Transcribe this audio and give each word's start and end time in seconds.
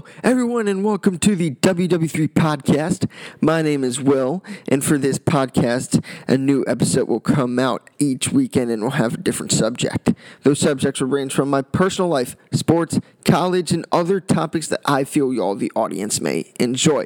Hello, 0.00 0.12
everyone, 0.24 0.66
and 0.66 0.82
welcome 0.82 1.18
to 1.18 1.36
the 1.36 1.50
WW3 1.50 2.28
podcast. 2.28 3.06
My 3.42 3.60
name 3.60 3.84
is 3.84 4.00
Will, 4.00 4.42
and 4.66 4.82
for 4.82 4.96
this 4.96 5.18
podcast, 5.18 6.02
a 6.26 6.38
new 6.38 6.64
episode 6.66 7.06
will 7.06 7.20
come 7.20 7.58
out 7.58 7.90
each 7.98 8.32
weekend 8.32 8.70
and 8.70 8.80
we'll 8.80 8.92
have 8.92 9.14
a 9.14 9.18
different 9.18 9.52
subject. 9.52 10.14
Those 10.42 10.58
subjects 10.58 11.02
will 11.02 11.08
range 11.08 11.34
from 11.34 11.50
my 11.50 11.60
personal 11.60 12.08
life, 12.08 12.34
sports, 12.50 12.98
college, 13.26 13.72
and 13.72 13.84
other 13.92 14.20
topics 14.20 14.68
that 14.68 14.80
I 14.86 15.04
feel 15.04 15.34
y'all, 15.34 15.54
the 15.54 15.72
audience, 15.76 16.18
may 16.18 16.50
enjoy. 16.58 17.04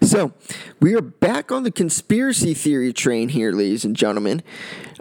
So, 0.00 0.32
we 0.80 0.94
are 0.94 1.02
back 1.02 1.50
on 1.50 1.64
the 1.64 1.72
conspiracy 1.72 2.54
theory 2.54 2.92
train 2.92 3.30
here, 3.30 3.50
ladies 3.50 3.84
and 3.84 3.96
gentlemen. 3.96 4.42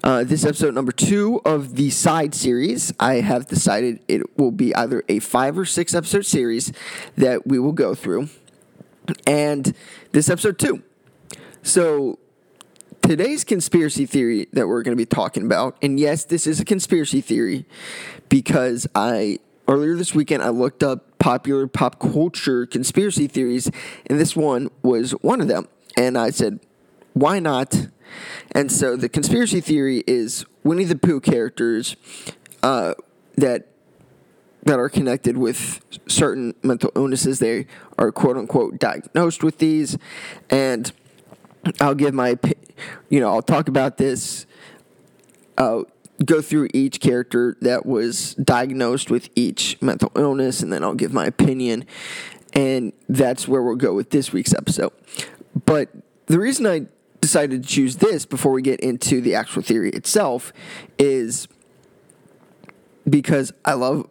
Uh, 0.04 0.23
this 0.23 0.44
episode 0.44 0.73
number 0.73 0.91
two 0.91 1.40
of 1.46 1.76
the 1.76 1.91
side 1.91 2.34
series. 2.34 2.91
I 3.00 3.16
have 3.16 3.46
decided 3.46 4.00
it 4.08 4.36
will 4.36 4.52
be 4.52 4.74
either 4.74 5.04
a 5.08 5.20
five 5.20 5.60
or 5.60 5.66
six 5.66 5.94
episode 5.94 6.26
series 6.26 6.72
that 7.18 7.46
we 7.46 7.60
will 7.60 7.72
go 7.72 7.94
through. 7.94 8.30
And 9.27 9.76
this 10.12 10.27
episode 10.27 10.58
two. 10.58 10.82
So, 11.62 12.18
today's 13.04 13.44
conspiracy 13.44 14.08
theory 14.08 14.48
that 14.54 14.68
we're 14.68 14.82
going 14.82 14.98
to 14.98 15.02
be 15.02 15.05
talking 15.05 15.46
about, 15.46 15.77
and 15.84 16.00
yes, 16.00 16.26
this 16.26 16.48
is 16.48 16.60
a 16.60 16.66
conspiracy 16.66 17.22
theory 17.22 17.66
because 18.27 18.88
I 18.96 19.38
earlier 19.68 19.96
this 19.96 20.16
weekend 20.16 20.41
I 20.41 20.49
looked 20.49 20.82
up 20.82 21.20
popular 21.20 21.68
pop 21.68 21.99
culture 21.99 22.66
conspiracy 22.66 23.27
theories, 23.27 23.70
and 24.08 24.20
this 24.20 24.36
one 24.36 24.72
was 24.82 25.12
one 25.22 25.41
of 25.41 25.48
them. 25.48 25.68
And 25.96 26.18
I 26.18 26.32
said, 26.32 26.60
why 27.13 27.40
not? 27.40 27.88
And 28.51 28.71
so 28.71 28.95
the 28.95 29.09
conspiracy 29.09 29.62
theory 29.62 30.04
is 30.07 30.45
Winnie 30.63 30.85
the 30.85 30.95
Pooh 30.95 31.20
characters 31.20 31.95
uh, 32.63 32.93
that 33.35 33.68
that 34.63 34.77
are 34.77 34.90
connected 34.90 35.37
with 35.37 35.81
certain 36.07 36.53
mental 36.62 36.91
illnesses. 36.95 37.40
They 37.40 37.65
are 37.98 38.12
quote 38.12 38.37
unquote 38.37 38.79
diagnosed 38.79 39.43
with 39.43 39.57
these, 39.57 39.98
and 40.49 40.91
I'll 41.79 41.95
give 41.95 42.13
my, 42.13 42.37
you 43.09 43.20
know, 43.20 43.29
I'll 43.29 43.41
talk 43.41 43.68
about 43.68 43.98
this. 43.98 44.46
Uh, 45.57 45.81
go 46.23 46.41
through 46.41 46.70
each 46.73 46.99
character 46.99 47.57
that 47.62 47.85
was 47.85 48.35
diagnosed 48.35 49.09
with 49.09 49.29
each 49.35 49.81
mental 49.81 50.12
illness, 50.15 50.62
and 50.62 50.71
then 50.71 50.84
I'll 50.84 50.93
give 50.93 51.13
my 51.13 51.25
opinion. 51.25 51.85
And 52.53 52.93
that's 53.09 53.48
where 53.48 53.62
we'll 53.62 53.75
go 53.75 53.93
with 53.93 54.09
this 54.09 54.31
week's 54.31 54.53
episode. 54.53 54.91
But 55.65 55.90
the 56.27 56.40
reason 56.40 56.68
I 56.68 56.87
decided 57.22 57.64
to 57.64 57.70
choose 57.70 57.98
this 57.98 58.26
before 58.26 58.52
we 58.52 58.62
get 58.62 58.80
into 58.80 59.22
the 59.22 59.36
actual 59.36 59.62
theory 59.62 59.91
itself 59.91 60.52
is 60.98 61.48
because 63.08 63.54
I 63.64 63.74
love 63.74 64.08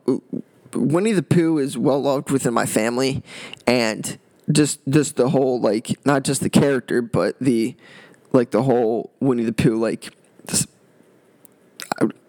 Winnie 0.73 1.13
the 1.13 1.23
Pooh 1.23 1.59
is 1.59 1.77
well 1.77 2.01
loved 2.01 2.31
within 2.31 2.55
my 2.55 2.67
family 2.67 3.23
and 3.67 4.19
just 4.51 4.81
just 4.89 5.17
the 5.17 5.31
whole 5.31 5.61
like 5.61 6.05
not 6.07 6.23
just 6.23 6.41
the 6.41 6.51
character 6.51 7.03
but 7.03 7.37
the 7.41 7.77
like 8.33 8.53
the 8.53 8.63
whole 8.63 9.11
Winnie 9.21 9.45
the 9.45 9.53
Pooh 9.53 9.77
like 9.77 10.15
this, 10.45 10.67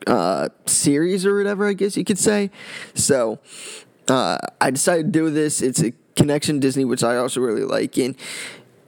uh, 0.07 0.49
series 0.65 1.25
or 1.25 1.37
whatever 1.37 1.67
I 1.67 1.73
guess 1.73 1.95
you 1.95 2.03
could 2.03 2.19
say. 2.19 2.49
So 2.95 3.39
uh, 4.07 4.37
I 4.59 4.71
decided 4.71 5.05
to 5.05 5.11
do 5.11 5.29
this. 5.29 5.61
It's 5.61 5.81
a 5.81 5.93
connection 6.15 6.59
Disney, 6.59 6.85
which 6.85 7.03
I 7.03 7.17
also 7.17 7.39
really 7.39 7.63
like, 7.63 7.97
and 7.97 8.15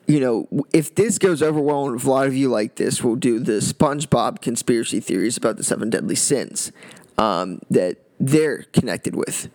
you 0.08 0.20
know, 0.20 0.66
if 0.73 0.96
this 0.96 1.18
goes 1.18 1.42
over 1.42 1.59
well, 1.59 1.88
and 1.88 1.96
if 1.96 2.06
a 2.06 2.09
lot 2.09 2.28
of 2.28 2.36
you 2.36 2.50
like 2.50 2.76
this, 2.76 3.04
we'll 3.04 3.16
do 3.16 3.40
the 3.40 3.54
SpongeBob 3.54 4.42
conspiracy 4.42 5.00
theories 5.00 5.38
about 5.38 5.58
the 5.58 5.64
seven 5.64 5.90
deadly 5.90 6.16
sins 6.16 6.72
um, 7.18 7.62
that 7.69 7.97
they're 8.19 8.64
connected 8.74 9.16
with, 9.16 9.50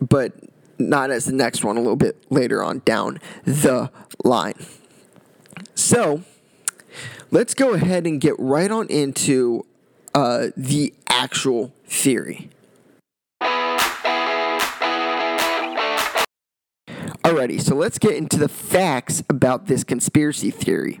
but 0.00 0.32
not 0.78 1.10
as 1.10 1.24
the 1.24 1.32
next 1.32 1.64
one 1.64 1.76
a 1.76 1.80
little 1.80 1.96
bit 1.96 2.24
later 2.30 2.62
on 2.62 2.82
down 2.84 3.18
the 3.44 3.90
line. 4.24 4.54
So 5.74 6.22
let's 7.30 7.54
go 7.54 7.74
ahead 7.74 8.06
and 8.06 8.20
get 8.20 8.34
right 8.38 8.70
on 8.70 8.86
into 8.88 9.66
uh, 10.14 10.48
the 10.56 10.94
actual 11.08 11.72
theory. 11.86 12.50
Alrighty, 17.30 17.60
so 17.60 17.76
let's 17.76 18.00
get 18.00 18.16
into 18.16 18.36
the 18.36 18.48
facts 18.48 19.22
about 19.30 19.66
this 19.66 19.84
conspiracy 19.84 20.50
theory. 20.50 21.00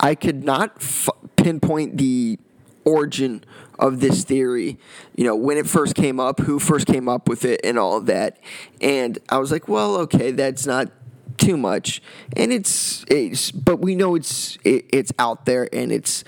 I 0.00 0.14
could 0.14 0.42
not 0.42 0.72
f- 0.76 1.10
pinpoint 1.36 1.98
the 1.98 2.38
origin 2.86 3.44
of 3.78 4.00
this 4.00 4.24
theory, 4.24 4.78
you 5.14 5.24
know, 5.24 5.36
when 5.36 5.58
it 5.58 5.66
first 5.66 5.94
came 5.94 6.18
up, 6.18 6.40
who 6.40 6.58
first 6.58 6.86
came 6.86 7.10
up 7.10 7.28
with 7.28 7.44
it, 7.44 7.60
and 7.62 7.78
all 7.78 7.98
of 7.98 8.06
that. 8.06 8.38
And 8.80 9.18
I 9.28 9.36
was 9.36 9.52
like, 9.52 9.68
well, 9.68 9.96
okay, 9.96 10.30
that's 10.30 10.64
not 10.64 10.90
too 11.36 11.58
much, 11.58 12.00
and 12.34 12.50
it's, 12.50 13.04
it's 13.08 13.50
but 13.50 13.80
we 13.80 13.94
know 13.94 14.14
it's 14.14 14.56
it, 14.64 14.86
it's 14.90 15.12
out 15.18 15.44
there, 15.44 15.68
and 15.74 15.92
it's 15.92 16.24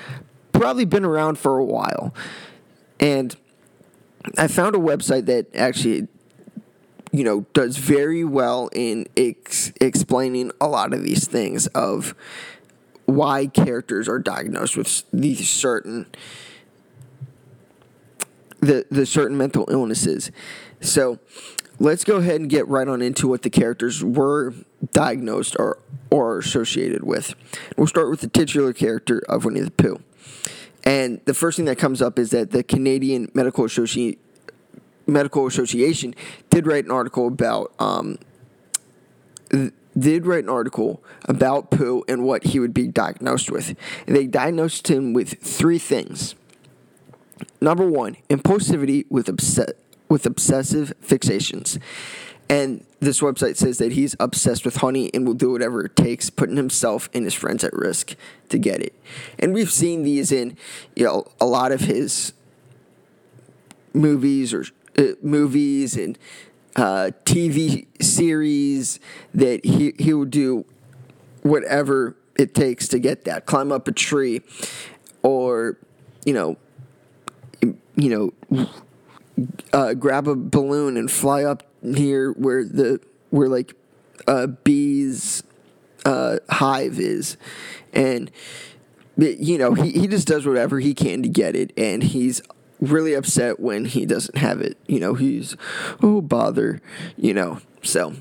probably 0.53 0.85
been 0.85 1.07
around 1.07 1.39
for 1.39 1.59
a 1.59 1.65
while. 1.65 2.15
And 3.01 3.35
I 4.37 4.47
found 4.47 4.77
a 4.77 4.79
website 4.79 5.25
that 5.25 5.47
actually 5.57 6.09
you 7.15 7.23
know, 7.23 7.47
does 7.53 7.77
very 7.77 8.25
well 8.25 8.69
in 8.73 9.07
ex- 9.17 9.73
explaining 9.81 10.51
a 10.61 10.67
lot 10.67 10.93
of 10.93 11.05
these 11.05 11.29
things 11.29 11.69
of 11.69 12.13
why 13.05 13.47
characters 13.47 14.09
are 14.09 14.19
diagnosed 14.19 14.77
with 14.77 15.05
these 15.13 15.49
certain 15.49 16.07
the 18.59 18.85
the 18.91 19.07
certain 19.07 19.37
mental 19.39 19.65
illnesses. 19.71 20.33
So, 20.81 21.21
let's 21.79 22.03
go 22.03 22.17
ahead 22.17 22.41
and 22.41 22.51
get 22.51 22.67
right 22.67 22.89
on 22.89 23.01
into 23.01 23.29
what 23.29 23.43
the 23.43 23.51
characters 23.51 24.03
were 24.03 24.53
diagnosed 24.93 25.55
or 25.57 25.79
or 26.11 26.39
associated 26.39 27.05
with. 27.05 27.37
We'll 27.77 27.87
start 27.87 28.11
with 28.11 28.23
the 28.23 28.29
titular 28.29 28.73
character 28.73 29.23
of 29.29 29.45
Winnie 29.45 29.61
the 29.61 29.71
Pooh. 29.71 30.03
And 30.83 31.21
the 31.27 31.35
first 31.35 31.59
thing 31.59 31.67
that 31.67 31.79
comes 31.79 32.03
up 32.03 32.19
is 32.19 32.31
that 32.31 32.51
the 32.51 32.65
Canadian 32.65 33.31
Medical 33.35 33.65
Association 33.65 34.19
Medical 35.07 35.47
Association 35.47 36.15
did 36.51 36.67
write 36.67 36.85
an 36.85 36.91
article 36.91 37.27
about 37.27 37.73
um, 37.79 38.19
did 39.99 40.27
write 40.27 40.45
an 40.45 40.51
article 40.51 41.03
about 41.27 41.71
Pooh 41.71 42.05
and 42.09 42.25
what 42.25 42.45
he 42.45 42.59
would 42.59 42.75
be 42.75 42.89
diagnosed 42.89 43.51
with. 43.51 43.77
They 44.07 44.27
diagnosed 44.27 44.89
him 44.89 45.13
with 45.13 45.41
three 45.41 45.79
things. 45.79 46.35
Number 47.61 47.89
one, 47.89 48.17
impulsivity 48.29 49.07
with 49.09 49.29
obs- 49.29 49.73
with 50.09 50.27
obsessive 50.27 50.93
fixations. 51.03 51.79
And 52.49 52.85
this 53.01 53.21
website 53.21 53.57
says 53.57 53.79
that 53.79 53.93
he's 53.93 54.15
obsessed 54.21 54.65
with 54.65 54.77
honey 54.77 55.11
and 55.15 55.27
will 55.27 55.35
do 55.35 55.51
whatever 55.51 55.85
it 55.87 55.97
takes, 55.97 56.29
putting 56.31 56.57
himself 56.57 57.09
and 57.15 57.25
his 57.25 57.35
friends 57.35 57.65
at 57.65 57.73
risk 57.73 58.17
to 58.51 58.59
get 58.59 58.81
it. 58.83 58.95
And 59.39 59.55
we've 59.55 59.71
seen 59.71 60.03
these 60.03 60.31
in, 60.31 60.57
you 60.95 61.05
know, 61.05 61.27
a 61.41 61.47
lot 61.47 61.73
of 61.73 61.81
his 61.81 62.33
movies 63.95 64.53
or 64.53 64.67
movies 65.23 65.97
and 65.97 66.19
uh, 66.77 67.11
TV 67.25 67.87
series 68.03 69.01
that 69.33 69.65
he 69.65 69.95
he 69.99 70.13
will 70.13 70.25
do 70.25 70.65
whatever 71.43 72.17
it 72.37 72.55
takes 72.55 72.89
to 72.89 72.99
get 72.99 73.25
that. 73.25 73.47
Climb 73.47 73.71
up 73.71 73.87
a 73.87 73.93
tree, 73.93 74.43
or 75.23 75.79
you 76.25 76.33
know, 76.33 76.57
you 77.95 78.33
know, 78.49 78.67
uh, 79.73 79.95
grab 79.95 80.27
a 80.27 80.35
balloon 80.35 80.97
and 80.97 81.11
fly 81.11 81.45
up 81.45 81.65
near 81.83 82.33
where 82.33 82.65
the 82.65 83.01
where 83.31 83.49
like 83.49 83.75
a 84.27 84.49
bees 84.49 85.43
uh, 86.05 86.39
hive 86.49 86.99
is, 86.99 87.37
and 87.93 88.31
you 89.17 89.59
know 89.59 89.75
he, 89.75 89.93
he 89.93 90.07
just 90.07 90.27
does 90.27 90.47
whatever 90.47 90.81
he 90.81 90.95
can 90.95 91.23
to 91.23 91.29
get 91.29 91.55
it, 91.55 91.73
and 91.77 92.03
he's 92.03 92.43
really 92.85 93.15
upset 93.15 93.61
when 93.61 93.85
he 93.85 94.07
doesn't 94.07 94.37
have 94.37 94.61
it. 94.61 94.79
You 94.87 95.01
know, 95.01 95.15
he's, 95.15 95.57
oh, 96.03 96.21
bother, 96.21 96.81
you 97.17 97.35
know. 97.35 97.61
So, 97.83 98.15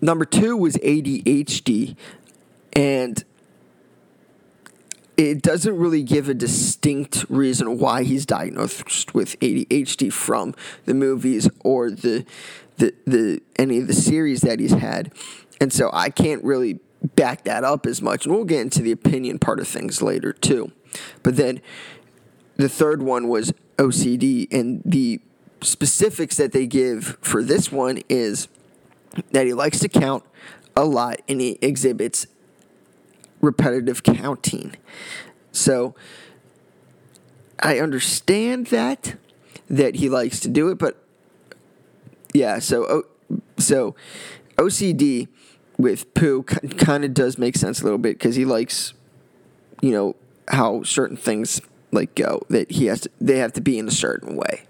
number 0.00 0.24
two 0.24 0.56
was 0.56 0.76
ADHD, 0.76 1.96
and 2.72 3.24
it 5.16 5.42
doesn't 5.42 5.76
really 5.76 6.02
give 6.02 6.28
a 6.28 6.34
distinct 6.34 7.24
reason 7.28 7.78
why 7.78 8.02
he's 8.02 8.26
diagnosed 8.26 9.14
with 9.14 9.38
ADHD 9.40 10.12
from 10.12 10.54
the 10.84 10.94
movies 10.94 11.48
or 11.60 11.90
the 11.90 12.24
the, 12.78 12.94
the 13.06 13.42
any 13.58 13.78
of 13.78 13.86
the 13.86 13.94
series 13.94 14.42
that 14.42 14.60
he's 14.60 14.72
had. 14.72 15.12
And 15.60 15.72
so 15.72 15.88
I 15.94 16.10
can't 16.10 16.44
really 16.44 16.80
back 17.14 17.44
that 17.44 17.64
up 17.64 17.86
as 17.86 18.02
much. 18.02 18.26
And 18.26 18.34
we'll 18.34 18.44
get 18.44 18.60
into 18.60 18.82
the 18.82 18.92
opinion 18.92 19.38
part 19.38 19.60
of 19.60 19.68
things 19.68 20.02
later 20.02 20.32
too. 20.32 20.72
But 21.22 21.36
then 21.36 21.60
the 22.56 22.68
third 22.68 23.02
one 23.02 23.28
was 23.28 23.52
OCD, 23.78 24.48
and 24.52 24.82
the 24.84 25.20
specifics 25.60 26.36
that 26.36 26.52
they 26.52 26.66
give 26.66 27.18
for 27.20 27.42
this 27.42 27.72
one 27.72 28.02
is 28.08 28.48
that 29.32 29.46
he 29.46 29.54
likes 29.54 29.78
to 29.80 29.88
count 29.88 30.24
a 30.76 30.84
lot 30.84 31.20
and 31.28 31.40
he 31.40 31.58
exhibits 31.62 32.26
repetitive 33.40 34.02
counting. 34.02 34.76
So 35.52 35.94
I 37.60 37.78
understand 37.78 38.66
that 38.68 39.16
that 39.68 39.96
he 39.96 40.08
likes 40.08 40.38
to 40.40 40.48
do 40.48 40.68
it, 40.68 40.78
but 40.78 41.02
yeah. 42.32 42.58
So 42.58 43.04
so 43.58 43.94
OCD 44.56 45.28
with 45.78 46.12
Pooh 46.14 46.42
kind 46.42 47.04
of 47.04 47.14
does 47.14 47.38
make 47.38 47.56
sense 47.56 47.80
a 47.80 47.84
little 47.84 47.98
bit 47.98 48.18
because 48.18 48.36
he 48.36 48.44
likes, 48.44 48.94
you 49.80 49.90
know, 49.90 50.16
how 50.48 50.82
certain 50.82 51.16
things 51.16 51.60
like 51.96 52.14
go 52.14 52.42
that 52.48 52.70
he 52.70 52.86
has 52.86 53.00
to, 53.00 53.10
they 53.20 53.38
have 53.38 53.52
to 53.54 53.60
be 53.60 53.78
in 53.78 53.88
a 53.88 53.92
certain 53.92 54.36
way. 54.36 54.62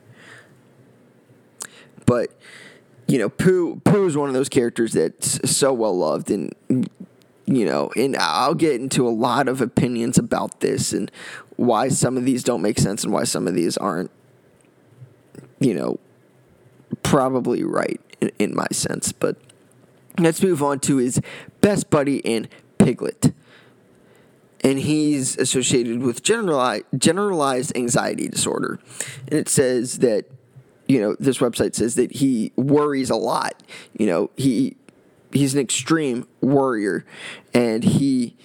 But 2.06 2.30
you 3.06 3.18
know, 3.18 3.28
Pooh 3.28 3.80
Pooh 3.84 4.06
is 4.06 4.16
one 4.16 4.28
of 4.28 4.34
those 4.34 4.48
characters 4.48 4.94
that's 4.94 5.50
so 5.50 5.72
well 5.72 5.96
loved 5.96 6.30
and 6.30 6.54
you 7.48 7.64
know, 7.64 7.90
and 7.94 8.16
I'll 8.16 8.54
get 8.54 8.80
into 8.80 9.06
a 9.06 9.10
lot 9.10 9.46
of 9.46 9.60
opinions 9.60 10.18
about 10.18 10.60
this 10.60 10.92
and 10.92 11.10
why 11.56 11.88
some 11.88 12.16
of 12.16 12.24
these 12.24 12.42
don't 12.42 12.62
make 12.62 12.78
sense 12.78 13.04
and 13.04 13.12
why 13.12 13.24
some 13.24 13.46
of 13.46 13.54
these 13.54 13.76
aren't 13.76 14.10
you 15.58 15.74
know, 15.74 15.98
probably 17.02 17.64
right 17.64 18.00
in, 18.20 18.30
in 18.38 18.54
my 18.54 18.66
sense, 18.70 19.12
but 19.12 19.36
let's 20.18 20.42
move 20.42 20.62
on 20.62 20.80
to 20.80 20.96
his 20.96 21.20
best 21.60 21.90
buddy 21.90 22.18
in 22.18 22.48
Piglet 22.78 23.32
and 24.66 24.80
he's 24.80 25.38
associated 25.38 26.02
with 26.02 26.24
generalized 26.24 26.84
generalized 26.98 27.74
anxiety 27.76 28.28
disorder. 28.28 28.80
And 29.28 29.34
it 29.34 29.48
says 29.48 30.00
that 30.00 30.26
you 30.88 31.00
know 31.00 31.16
this 31.20 31.38
website 31.38 31.76
says 31.76 31.94
that 31.94 32.16
he 32.16 32.52
worries 32.56 33.08
a 33.08 33.16
lot. 33.16 33.62
You 33.96 34.06
know 34.08 34.30
he 34.36 34.76
he's 35.32 35.54
an 35.54 35.60
extreme 35.60 36.26
worrier, 36.40 37.06
and 37.54 37.84
he 37.84 38.36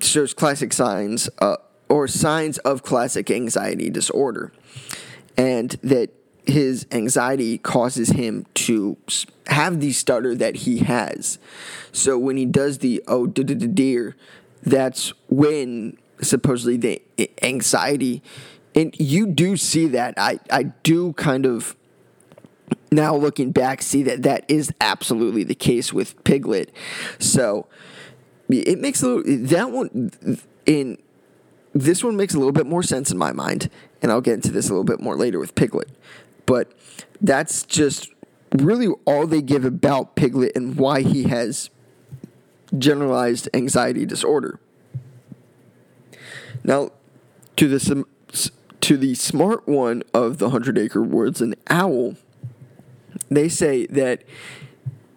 shows 0.00 0.32
classic 0.32 0.72
signs 0.72 1.28
uh, 1.40 1.56
or 1.90 2.08
signs 2.08 2.56
of 2.58 2.82
classic 2.82 3.30
anxiety 3.30 3.90
disorder, 3.90 4.50
and 5.36 5.72
that 5.82 6.08
his 6.46 6.86
anxiety 6.90 7.58
causes 7.58 8.10
him 8.10 8.46
to 8.54 8.96
have 9.48 9.80
the 9.80 9.92
stutter 9.92 10.34
that 10.34 10.56
he 10.56 10.78
has. 10.78 11.38
So 11.92 12.18
when 12.18 12.38
he 12.38 12.46
does 12.46 12.78
the 12.78 13.02
oh 13.06 13.26
dear 13.26 14.16
that's 14.64 15.12
when 15.28 15.98
supposedly 16.20 16.76
the 16.76 17.02
anxiety 17.42 18.22
and 18.74 18.94
you 18.98 19.26
do 19.26 19.56
see 19.56 19.86
that. 19.88 20.14
I 20.16 20.40
i 20.50 20.64
do 20.64 21.12
kind 21.14 21.46
of 21.46 21.76
now 22.90 23.14
looking 23.14 23.52
back 23.52 23.82
see 23.82 24.02
that 24.04 24.22
that 24.22 24.44
is 24.48 24.72
absolutely 24.80 25.44
the 25.44 25.54
case 25.54 25.92
with 25.92 26.22
piglet. 26.24 26.72
So 27.18 27.66
it 28.48 28.78
makes 28.80 29.02
a 29.02 29.08
little 29.08 29.46
that 29.46 29.70
one 29.70 30.10
in 30.66 30.98
this 31.72 32.04
one 32.04 32.16
makes 32.16 32.34
a 32.34 32.38
little 32.38 32.52
bit 32.52 32.66
more 32.66 32.82
sense 32.82 33.10
in 33.10 33.18
my 33.18 33.32
mind 33.32 33.68
and 34.00 34.12
i'll 34.12 34.20
get 34.20 34.34
into 34.34 34.52
this 34.52 34.68
a 34.68 34.72
little 34.72 34.84
bit 34.84 35.00
more 35.00 35.16
later 35.16 35.38
with 35.38 35.54
piglet. 35.54 35.90
But 36.46 36.72
that's 37.20 37.62
just 37.62 38.10
really 38.52 38.88
all 39.04 39.26
they 39.26 39.42
give 39.42 39.64
about 39.64 40.14
piglet 40.14 40.52
and 40.54 40.76
why 40.76 41.00
he 41.02 41.24
has 41.24 41.70
generalized 42.78 43.48
anxiety 43.54 44.06
disorder. 44.06 44.58
Now, 46.62 46.90
to 47.56 47.68
the 47.68 48.04
to 48.80 48.96
the 48.96 49.14
smart 49.14 49.66
one 49.66 50.02
of 50.12 50.38
the 50.38 50.50
Hundred 50.50 50.76
Acre 50.78 51.02
Woods, 51.02 51.40
an 51.40 51.54
owl, 51.68 52.16
they 53.30 53.48
say 53.48 53.86
that 53.86 54.22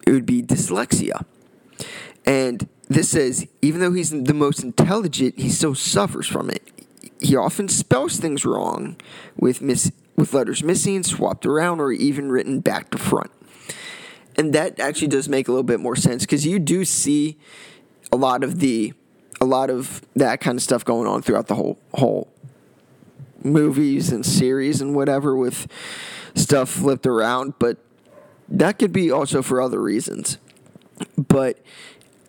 it 0.06 0.12
would 0.12 0.26
be 0.26 0.42
dyslexia, 0.42 1.24
and 2.24 2.68
this 2.88 3.10
says 3.10 3.46
even 3.60 3.80
though 3.80 3.92
he's 3.92 4.10
the 4.10 4.34
most 4.34 4.62
intelligent, 4.62 5.38
he 5.38 5.50
still 5.50 5.74
suffers 5.74 6.26
from 6.26 6.50
it. 6.50 6.62
He 7.20 7.36
often 7.36 7.68
spells 7.68 8.18
things 8.18 8.44
wrong, 8.44 8.96
with 9.36 9.60
miss 9.60 9.90
with 10.16 10.34
letters 10.34 10.62
missing, 10.62 11.02
swapped 11.02 11.46
around, 11.46 11.80
or 11.80 11.92
even 11.92 12.30
written 12.30 12.60
back 12.60 12.90
to 12.90 12.98
front 12.98 13.30
and 14.38 14.54
that 14.54 14.80
actually 14.80 15.08
does 15.08 15.28
make 15.28 15.48
a 15.48 15.50
little 15.50 15.64
bit 15.64 15.80
more 15.80 15.96
sense 15.96 16.22
because 16.22 16.46
you 16.46 16.58
do 16.58 16.84
see 16.84 17.36
a 18.10 18.16
lot 18.16 18.42
of 18.42 18.60
the 18.60 18.94
a 19.40 19.44
lot 19.44 19.68
of 19.70 20.00
that 20.16 20.40
kind 20.40 20.56
of 20.56 20.62
stuff 20.62 20.84
going 20.84 21.06
on 21.06 21.20
throughout 21.20 21.48
the 21.48 21.54
whole 21.54 21.78
whole 21.94 22.32
movies 23.42 24.10
and 24.10 24.24
series 24.24 24.80
and 24.80 24.94
whatever 24.94 25.36
with 25.36 25.68
stuff 26.34 26.70
flipped 26.70 27.06
around 27.06 27.54
but 27.58 27.78
that 28.48 28.78
could 28.78 28.92
be 28.92 29.10
also 29.10 29.42
for 29.42 29.60
other 29.60 29.80
reasons. 29.80 30.38
But 31.16 31.58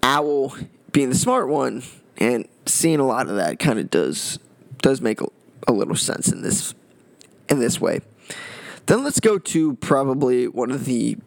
owl 0.03 0.55
being 0.91 1.09
the 1.09 1.15
smart 1.15 1.47
one 1.47 1.83
and 2.17 2.47
seeing 2.65 2.99
a 2.99 3.05
lot 3.05 3.29
of 3.29 3.35
that 3.35 3.59
kind 3.59 3.79
of 3.79 3.89
does 3.89 4.39
does 4.81 5.01
make 5.01 5.21
a, 5.21 5.27
a 5.67 5.73
little 5.73 5.95
sense 5.95 6.31
in 6.31 6.41
this 6.41 6.73
in 7.47 7.59
this 7.59 7.79
way. 7.79 8.01
Then 8.85 9.03
let's 9.03 9.19
go 9.19 9.37
to 9.37 9.75
probably 9.75 10.47
one 10.47 10.71
of 10.71 10.85
the 10.85 11.17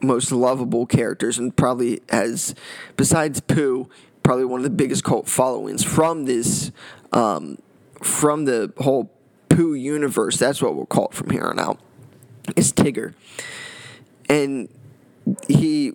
most 0.00 0.32
lovable 0.32 0.86
characters 0.86 1.38
and 1.38 1.54
probably 1.56 2.00
has, 2.10 2.54
besides 2.96 3.40
Pooh, 3.40 3.88
probably 4.22 4.44
one 4.44 4.60
of 4.60 4.64
the 4.64 4.70
biggest 4.70 5.04
cult 5.04 5.28
followings 5.28 5.82
from 5.82 6.24
this, 6.24 6.70
um, 7.12 7.58
from 8.02 8.44
the 8.44 8.72
whole 8.78 9.10
Pooh 9.48 9.74
universe. 9.74 10.36
That's 10.36 10.60
what 10.62 10.74
we'll 10.74 10.86
call 10.86 11.08
it 11.08 11.14
from 11.14 11.30
here 11.30 11.44
on 11.44 11.58
out. 11.58 11.80
Is 12.56 12.72
Tigger, 12.72 13.14
and 14.28 14.68
he, 15.48 15.92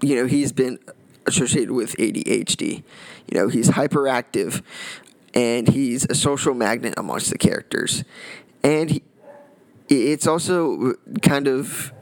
you 0.00 0.16
know, 0.16 0.26
he's 0.26 0.50
been 0.50 0.78
associated 1.26 1.70
with 1.70 1.94
ADHD. 1.98 2.82
You 3.28 3.38
know, 3.38 3.48
he's 3.48 3.70
hyperactive, 3.70 4.62
and 5.34 5.68
he's 5.68 6.04
a 6.10 6.16
social 6.16 6.54
magnet 6.54 6.94
amongst 6.96 7.30
the 7.30 7.38
characters, 7.38 8.02
and 8.64 8.90
he, 8.90 9.02
it's 9.88 10.26
also 10.26 10.94
kind 11.20 11.46
of 11.46 11.92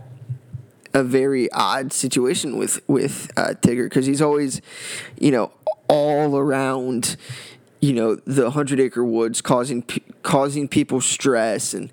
a 0.92 1.04
very 1.04 1.50
odd 1.52 1.92
situation 1.92 2.56
with 2.56 2.81
with 2.88 3.31
uh, 3.37 3.54
Tigger 3.60 3.84
because 3.84 4.06
he's 4.06 4.22
always, 4.22 4.60
you 5.19 5.31
know, 5.31 5.52
all 5.88 6.37
around, 6.37 7.16
you 7.81 7.92
know, 7.92 8.16
the 8.16 8.50
hundred 8.50 8.81
acre 8.81 9.04
woods, 9.04 9.40
causing 9.40 9.82
causing 10.22 10.69
people 10.69 11.00
stress 11.00 11.75
and, 11.75 11.90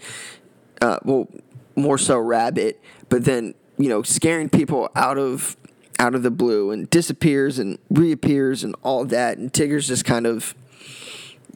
uh, 0.82 1.00
well, 1.04 1.28
more 1.76 1.98
so 1.98 2.18
Rabbit, 2.18 2.82
but 3.10 3.26
then 3.26 3.54
you 3.78 3.90
know, 3.90 4.02
scaring 4.02 4.50
people 4.50 4.90
out 4.96 5.18
of 5.18 5.56
out 6.00 6.16
of 6.16 6.24
the 6.24 6.32
blue 6.32 6.72
and 6.72 6.90
disappears 6.90 7.58
and 7.60 7.78
reappears 7.90 8.64
and 8.64 8.76
all 8.84 9.06
that. 9.06 9.38
And 9.38 9.52
Tigger's 9.52 9.88
just 9.88 10.06
kind 10.06 10.28
of 10.28 10.54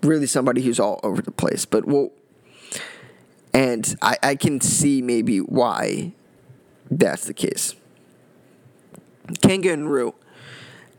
really 0.02 0.26
somebody 0.26 0.62
who's 0.62 0.80
all 0.80 1.00
over 1.04 1.22
the 1.22 1.32
place. 1.32 1.66
But 1.66 1.86
well, 1.86 2.12
and 3.54 3.96
I, 4.02 4.18
I 4.24 4.36
can 4.36 4.62
see 4.62 5.02
maybe 5.02 5.40
why 5.40 6.14
that's 6.92 7.26
the 7.26 7.34
case. 7.34 7.74
Kanga 9.42 9.72
and 9.72 9.90
Roo, 9.90 10.14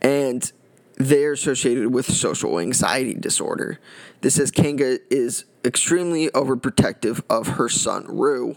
and 0.00 0.50
they're 0.96 1.32
associated 1.32 1.92
with 1.92 2.06
social 2.06 2.58
anxiety 2.58 3.14
disorder. 3.14 3.78
This 4.22 4.36
says 4.36 4.50
Kanga 4.50 4.98
is 5.10 5.44
extremely 5.64 6.28
overprotective 6.28 7.22
of 7.28 7.48
her 7.48 7.68
son 7.68 8.06
Roo. 8.08 8.56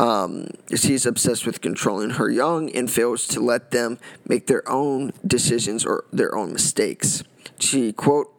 Um, 0.00 0.48
she's 0.74 1.06
obsessed 1.06 1.46
with 1.46 1.60
controlling 1.60 2.10
her 2.10 2.30
young 2.30 2.70
and 2.70 2.90
fails 2.90 3.26
to 3.28 3.40
let 3.40 3.70
them 3.70 3.98
make 4.28 4.46
their 4.46 4.68
own 4.68 5.12
decisions 5.26 5.84
or 5.84 6.04
their 6.12 6.36
own 6.36 6.52
mistakes. 6.52 7.24
She 7.58 7.92
quote 7.92 8.32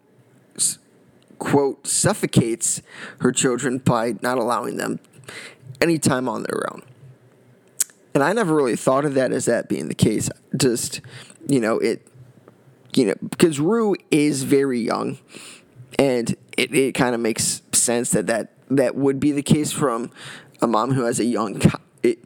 quote 1.37 1.87
suffocates 1.87 2.81
her 3.21 3.31
children 3.31 3.77
by 3.77 4.15
not 4.21 4.37
allowing 4.37 4.75
them 4.77 4.99
any 5.81 5.97
time 5.97 6.27
on 6.27 6.43
their 6.43 6.71
own. 6.71 6.83
And 8.13 8.23
I 8.23 8.33
never 8.33 8.55
really 8.55 8.75
thought 8.75 9.05
of 9.05 9.13
that 9.15 9.31
as 9.31 9.45
that 9.45 9.69
being 9.69 9.87
the 9.87 9.95
case. 9.95 10.29
Just, 10.57 11.01
you 11.47 11.59
know, 11.59 11.77
it, 11.77 12.07
you 12.93 13.05
know, 13.05 13.15
because 13.29 13.59
Roo 13.59 13.95
is 14.09 14.43
very 14.43 14.79
young, 14.79 15.19
and 15.97 16.35
it, 16.57 16.73
it 16.73 16.93
kind 16.93 17.13
of 17.13 17.21
makes 17.21 17.61
sense 17.71 18.11
that, 18.11 18.27
that 18.27 18.53
that 18.69 18.95
would 18.95 19.19
be 19.19 19.31
the 19.31 19.43
case 19.43 19.71
from 19.71 20.11
a 20.61 20.67
mom 20.67 20.93
who 20.93 21.03
has 21.03 21.19
a 21.19 21.25
young, 21.25 21.61
it, 22.03 22.19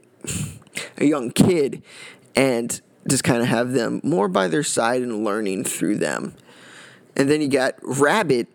a 0.97 1.05
young 1.05 1.31
kid, 1.31 1.83
and 2.35 2.81
just 3.07 3.23
kind 3.23 3.41
of 3.41 3.47
have 3.47 3.73
them 3.73 3.99
more 4.03 4.27
by 4.27 4.47
their 4.47 4.63
side 4.63 5.01
and 5.01 5.23
learning 5.23 5.63
through 5.63 5.97
them. 5.97 6.33
And 7.15 7.29
then 7.29 7.41
you 7.41 7.47
got 7.47 7.75
Rabbit 7.81 8.47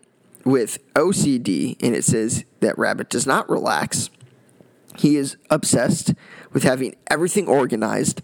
with 0.43 0.79
OCD, 0.93 1.77
and 1.81 1.95
it 1.95 2.03
says 2.03 2.43
that 2.59 2.77
Rabbit 2.77 3.09
does 3.09 3.27
not 3.27 3.49
relax. 3.49 4.09
He 4.99 5.15
is 5.15 5.37
obsessed 5.49 6.13
with 6.51 6.63
having 6.63 6.95
everything 7.09 7.47
organized 7.47 8.21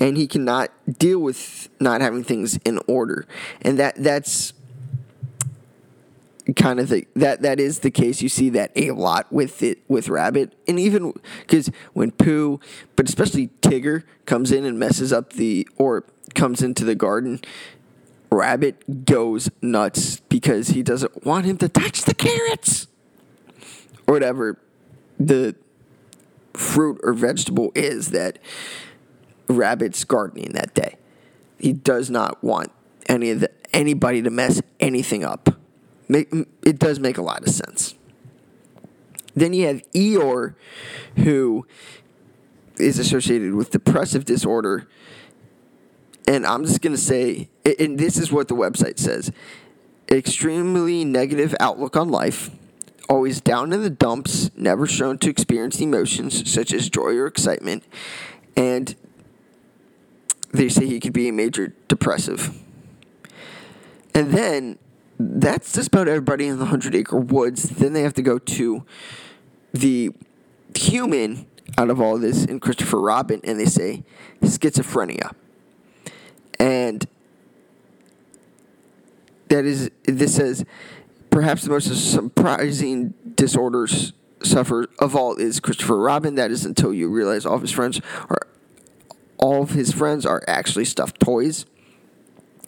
and 0.00 0.16
he 0.16 0.26
cannot 0.26 0.70
deal 0.98 1.18
with 1.18 1.68
not 1.80 2.00
having 2.00 2.24
things 2.24 2.58
in 2.64 2.80
order. 2.86 3.26
And 3.62 3.78
that 3.78 3.94
that's 3.96 4.52
kind 6.56 6.78
of 6.78 6.88
the 6.88 7.06
that 7.14 7.42
that 7.42 7.60
is 7.60 7.80
the 7.80 7.90
case. 7.90 8.22
You 8.22 8.28
see 8.28 8.50
that 8.50 8.72
a 8.76 8.90
lot 8.92 9.32
with 9.32 9.62
it 9.62 9.78
with 9.88 10.08
Rabbit, 10.08 10.54
and 10.66 10.78
even 10.78 11.12
because 11.40 11.70
when 11.92 12.10
Pooh, 12.10 12.60
but 12.96 13.08
especially 13.08 13.48
Tigger, 13.62 14.04
comes 14.26 14.52
in 14.52 14.64
and 14.64 14.78
messes 14.78 15.12
up 15.12 15.34
the 15.34 15.68
or 15.76 16.04
comes 16.34 16.62
into 16.62 16.84
the 16.84 16.94
garden. 16.94 17.40
Rabbit 18.30 19.04
goes 19.04 19.48
nuts 19.62 20.18
because 20.28 20.68
he 20.68 20.82
doesn't 20.82 21.24
want 21.24 21.46
him 21.46 21.56
to 21.58 21.68
touch 21.68 22.02
the 22.02 22.14
carrots 22.14 22.88
or 24.08 24.14
whatever 24.14 24.58
the 25.20 25.54
fruit 26.74 27.00
or 27.04 27.12
vegetable 27.12 27.70
is 27.76 28.08
that 28.10 28.38
Rabbit's 29.46 30.02
gardening 30.04 30.52
that 30.54 30.74
day. 30.74 30.96
He 31.58 31.72
does 31.72 32.10
not 32.10 32.42
want 32.42 32.72
any 33.06 33.30
of 33.30 33.40
the, 33.40 33.50
anybody 33.72 34.22
to 34.22 34.30
mess 34.30 34.60
anything 34.80 35.22
up. 35.22 35.48
It 36.08 36.78
does 36.78 36.98
make 36.98 37.16
a 37.16 37.22
lot 37.22 37.42
of 37.42 37.50
sense. 37.50 37.94
Then 39.34 39.52
you 39.52 39.66
have 39.68 39.82
Eeyore, 39.92 40.54
who 41.16 41.66
is 42.76 42.98
associated 42.98 43.54
with 43.54 43.70
depressive 43.70 44.24
disorder. 44.24 44.88
And 46.26 46.44
I'm 46.44 46.64
just 46.64 46.80
going 46.80 46.94
to 46.94 47.00
say, 47.00 47.48
and 47.78 47.98
this 47.98 48.16
is 48.16 48.32
what 48.32 48.48
the 48.48 48.56
website 48.56 48.98
says 48.98 49.30
extremely 50.10 51.04
negative 51.04 51.54
outlook 51.60 51.96
on 51.96 52.10
life, 52.10 52.50
always 53.08 53.40
down 53.40 53.72
in 53.72 53.82
the 53.82 53.90
dumps, 53.90 54.50
never 54.56 54.86
shown 54.86 55.18
to 55.18 55.30
experience 55.30 55.80
emotions 55.80 56.50
such 56.50 56.72
as 56.72 56.88
joy 56.88 57.16
or 57.16 57.26
excitement, 57.26 57.84
and 58.56 58.94
they 60.52 60.68
say 60.68 60.86
he 60.86 61.00
could 61.00 61.12
be 61.12 61.28
a 61.28 61.32
major 61.32 61.74
depressive. 61.88 62.56
And 64.14 64.30
then 64.30 64.78
that's 65.18 65.72
just 65.72 65.88
about 65.88 66.08
everybody 66.08 66.46
in 66.46 66.58
the 66.58 66.66
Hundred 66.66 66.94
Acre 66.94 67.18
Woods. 67.18 67.64
Then 67.64 67.92
they 67.92 68.02
have 68.02 68.14
to 68.14 68.22
go 68.22 68.38
to 68.38 68.84
the 69.72 70.12
human 70.76 71.46
out 71.76 71.90
of 71.90 72.00
all 72.00 72.18
this 72.18 72.44
in 72.44 72.60
Christopher 72.60 73.00
Robin, 73.00 73.40
and 73.44 73.58
they 73.58 73.66
say 73.66 74.04
schizophrenia. 74.40 75.34
And 76.58 77.06
that 79.48 79.64
is, 79.64 79.90
this 80.04 80.36
says, 80.36 80.64
perhaps 81.34 81.62
the 81.62 81.70
most 81.70 82.12
surprising 82.12 83.12
disorders 83.34 84.12
suffer 84.44 84.86
of 85.00 85.16
all 85.16 85.34
is 85.34 85.58
Christopher 85.58 85.98
Robin. 85.98 86.36
That 86.36 86.52
is 86.52 86.64
until 86.64 86.94
you 86.94 87.08
realize 87.08 87.44
all 87.44 87.56
of 87.56 87.62
his 87.62 87.72
friends 87.72 88.00
are 88.30 88.46
all 89.38 89.64
of 89.64 89.70
his 89.70 89.92
friends 89.92 90.24
are 90.24 90.44
actually 90.46 90.84
stuffed 90.84 91.18
toys. 91.18 91.66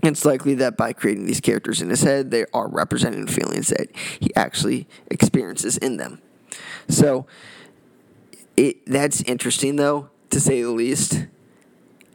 It's 0.02 0.24
likely 0.24 0.54
that 0.56 0.76
by 0.76 0.92
creating 0.92 1.26
these 1.26 1.40
characters 1.40 1.80
in 1.80 1.90
his 1.90 2.02
head, 2.02 2.32
they 2.32 2.44
are 2.52 2.68
representing 2.68 3.28
feelings 3.28 3.68
that 3.68 3.88
he 4.18 4.34
actually 4.34 4.88
experiences 5.12 5.78
in 5.78 5.96
them. 5.96 6.20
So 6.88 7.26
it 8.56 8.84
that's 8.84 9.22
interesting 9.22 9.76
though, 9.76 10.10
to 10.30 10.40
say 10.40 10.62
the 10.62 10.72
least. 10.72 11.26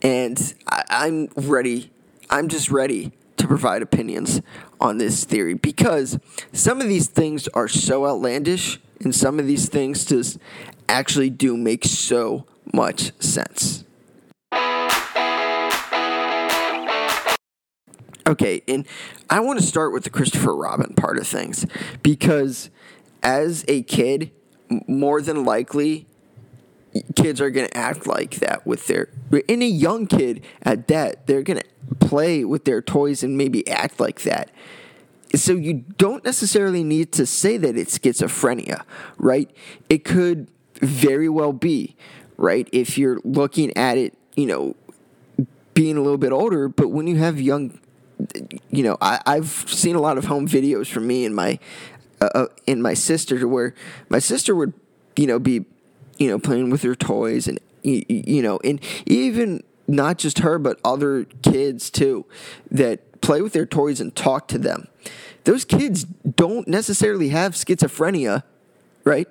And 0.02 0.54
I, 0.68 0.84
I'm 0.90 1.30
ready. 1.38 1.92
I'm 2.30 2.50
just 2.50 2.70
ready 2.70 3.14
to 3.38 3.48
provide 3.48 3.82
opinions 3.82 4.42
on 4.80 4.98
this 4.98 5.24
theory 5.24 5.54
because 5.54 6.20
some 6.54 6.82
of 6.82 6.88
these 6.88 7.08
things 7.08 7.48
are 7.50 7.68
so 7.68 8.06
outlandish 8.06 8.80
and 9.00 9.16
some 9.16 9.40
of 9.40 9.48
these 9.48 9.68
things 9.70 10.06
just 10.06 10.38
actually 10.88 11.30
do 11.30 11.58
make 11.58 11.86
so 11.86 12.46
much 12.74 13.12
sense. 13.22 13.84
Okay, 18.28 18.62
and 18.68 18.86
I 19.30 19.40
want 19.40 19.60
to 19.60 19.66
start 19.66 19.94
with 19.94 20.04
the 20.04 20.10
Christopher 20.10 20.56
Robin 20.56 20.94
part 20.96 21.18
of 21.18 21.28
things 21.28 21.66
because 22.04 22.70
as 23.24 23.66
a 23.68 23.82
kid, 23.84 24.32
more 24.88 25.22
than 25.22 25.44
likely, 25.44 26.08
kids 27.16 27.40
are 27.40 27.50
going 27.50 27.68
to 27.68 27.78
act 27.78 28.08
like 28.08 28.36
that 28.36 28.66
with 28.66 28.88
their. 28.88 29.10
any 29.48 29.68
young 29.68 30.08
kid 30.08 30.44
at 30.62 30.88
that, 30.88 31.28
they're 31.28 31.44
going 31.44 31.60
to 31.60 31.96
play 32.06 32.44
with 32.44 32.66
their 32.66 32.82
toys 32.82 33.24
and 33.24 33.38
maybe 33.38 33.68
act 33.68 34.00
like 34.00 34.22
that. 34.24 34.52
So 35.34 35.54
you 35.54 35.86
don't 35.98 36.26
necessarily 36.26 36.84
need 36.84 37.14
to 37.14 37.26
say 37.26 37.58
that 37.58 37.78
it's 37.78 37.98
schizophrenia, 37.98 38.84
right? 39.18 39.50
It 39.90 40.04
could 40.04 40.50
very 40.82 41.30
well 41.30 41.54
be, 41.54 41.96
right? 42.36 42.68
If 42.74 42.98
you're 42.98 43.20
looking 43.24 43.76
at 43.78 43.98
it, 43.98 44.18
you 44.36 44.46
know, 44.46 44.76
being 45.74 45.96
a 45.96 46.02
little 46.02 46.18
bit 46.18 46.34
older, 46.34 46.68
but 46.68 46.90
when 46.90 47.08
you 47.08 47.16
have 47.16 47.40
young 47.40 47.80
you 48.70 48.84
know, 48.84 48.98
I, 49.02 49.20
I've 49.26 49.50
seen 49.50 49.96
a 49.96 50.02
lot 50.02 50.18
of 50.18 50.26
home 50.26 50.48
videos 50.48 50.88
from 50.88 51.08
me 51.08 51.26
and 51.26 51.36
my 51.36 51.60
uh, 52.20 52.30
uh 52.36 52.46
and 52.68 52.82
my 52.84 52.94
sister 52.94 53.48
where 53.48 53.74
my 54.10 54.20
sister 54.20 54.56
would, 54.56 54.74
you 55.16 55.28
know, 55.28 55.40
be, 55.40 55.66
you 56.18 56.30
know, 56.30 56.40
playing 56.40 56.70
with 56.70 56.84
her 56.84 56.96
toys 56.96 57.48
and 57.48 57.60
you, 57.84 58.04
you 58.08 58.42
know, 58.42 58.60
and 58.64 58.80
even 59.06 59.64
not 59.88 60.18
just 60.18 60.40
her 60.40 60.58
but 60.60 60.80
other 60.84 61.26
kids 61.42 61.90
too 61.90 62.26
that 62.70 63.22
play 63.22 63.42
with 63.42 63.54
their 63.54 63.66
toys 63.66 64.00
and 64.00 64.16
talk 64.16 64.48
to 64.50 64.58
them. 64.58 64.88
Those 65.44 65.66
kids 65.66 66.04
don't 66.04 66.68
necessarily 66.68 67.30
have 67.30 67.54
schizophrenia, 67.54 68.44
right? 69.04 69.28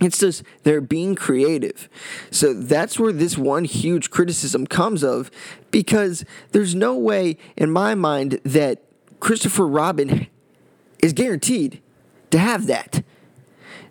It's 0.00 0.18
just 0.18 0.42
they're 0.64 0.80
being 0.80 1.14
creative. 1.14 1.88
So 2.30 2.52
that's 2.52 2.98
where 2.98 3.12
this 3.12 3.38
one 3.38 3.64
huge 3.64 4.10
criticism 4.10 4.66
comes 4.66 5.04
of 5.04 5.30
because 5.70 6.24
there's 6.52 6.74
no 6.74 6.96
way 6.96 7.36
in 7.56 7.70
my 7.70 7.94
mind 7.94 8.40
that 8.44 8.82
Christopher 9.20 9.66
Robin 9.66 10.26
is 11.00 11.12
guaranteed 11.12 11.80
to 12.30 12.38
have 12.38 12.66
that. 12.66 13.04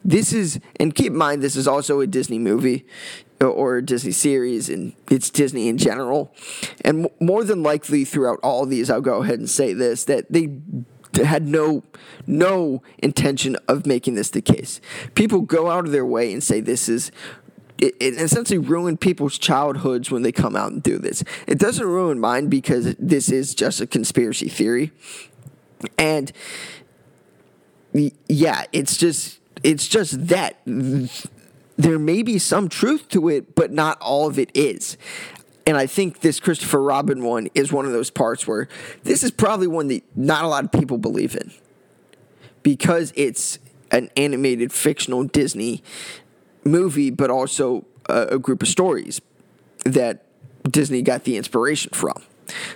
This 0.06 0.34
is, 0.34 0.60
and 0.80 0.94
keep 0.94 1.08
in 1.08 1.18
mind, 1.18 1.42
this 1.42 1.56
is 1.56 1.68
also 1.68 2.00
a 2.02 2.08
Disney 2.08 2.40
movie 2.40 2.86
uh, 3.42 3.48
or 3.48 3.78
a 3.78 3.86
Disney 3.86 4.12
series, 4.12 4.70
and 4.70 4.94
it's 5.10 5.30
Disney 5.30 5.68
in 5.68 5.78
general. 5.78 6.34
And 6.82 7.10
more 7.20 7.44
than 7.44 7.64
likely, 7.64 8.04
throughout 8.06 8.40
all 8.44 8.66
these, 8.66 8.90
I'll 8.90 9.02
go 9.02 9.24
ahead 9.24 9.40
and 9.40 9.50
say 9.50 9.74
this 9.74 10.04
that 10.06 10.32
they 10.32 10.50
had 11.24 11.48
no 11.48 11.84
no 12.26 12.82
intention 13.00 13.56
of 13.68 13.86
making 13.86 14.16
this 14.16 14.30
the 14.30 14.42
case. 14.42 14.82
People 15.16 15.42
go 15.42 15.70
out 15.70 15.86
of 15.86 15.92
their 15.92 16.06
way 16.06 16.34
and 16.34 16.44
say 16.44 16.60
this 16.60 16.90
is 16.90 17.12
it, 17.78 17.96
it, 18.00 18.14
essentially 18.16 18.58
ruin 18.60 18.98
people's 18.98 19.38
childhoods 19.38 20.10
when 20.10 20.22
they 20.22 20.32
come 20.32 20.56
out 20.56 20.72
and 20.72 20.82
do 20.82 20.98
this. 20.98 21.24
It 21.48 21.60
doesn't 21.60 21.86
ruin 21.86 22.20
mine 22.20 22.48
because 22.48 22.96
this 22.98 23.30
is 23.30 23.54
just 23.54 23.82
a 23.82 23.88
conspiracy 23.88 24.48
theory. 24.48 24.92
And 25.98 26.32
yeah, 28.28 28.66
it's 28.72 28.98
just 28.98 29.40
it's 29.64 29.88
just 29.88 30.28
that 30.28 30.58
there 30.66 32.00
may 32.00 32.22
be 32.22 32.38
some 32.38 32.70
truth 32.70 33.10
to 33.10 33.30
it, 33.30 33.56
but 33.56 33.72
not 33.72 34.00
all 34.02 34.28
of 34.28 34.38
it 34.38 34.52
is. 34.54 34.98
And 35.66 35.78
I 35.78 35.88
think 35.88 36.20
this 36.20 36.40
Christopher 36.40 36.82
Robin 36.82 37.24
one 37.24 37.48
is 37.56 37.72
one 37.72 37.86
of 37.86 37.94
those 37.94 38.10
parts 38.10 38.46
where 38.46 38.68
this 39.04 39.24
is 39.24 39.32
probably 39.32 39.68
one 39.68 39.88
that 39.88 40.04
not 40.16 40.44
a 40.44 40.48
lot 40.48 40.66
of 40.66 40.72
people 40.72 40.98
believe 40.98 41.36
in 41.36 41.52
because 42.64 43.14
it's 43.16 43.60
an 43.92 44.10
animated 44.18 44.74
fictional 44.74 45.24
Disney 45.24 45.84
movie, 46.66 47.12
but 47.12 47.30
also 47.30 47.86
a, 48.10 48.28
a 48.32 48.40
group 48.40 48.62
of 48.62 48.68
stories 48.68 49.22
that 49.86 50.26
Disney 50.70 51.02
got 51.02 51.24
the 51.24 51.38
inspiration 51.38 51.92
from. 51.94 52.24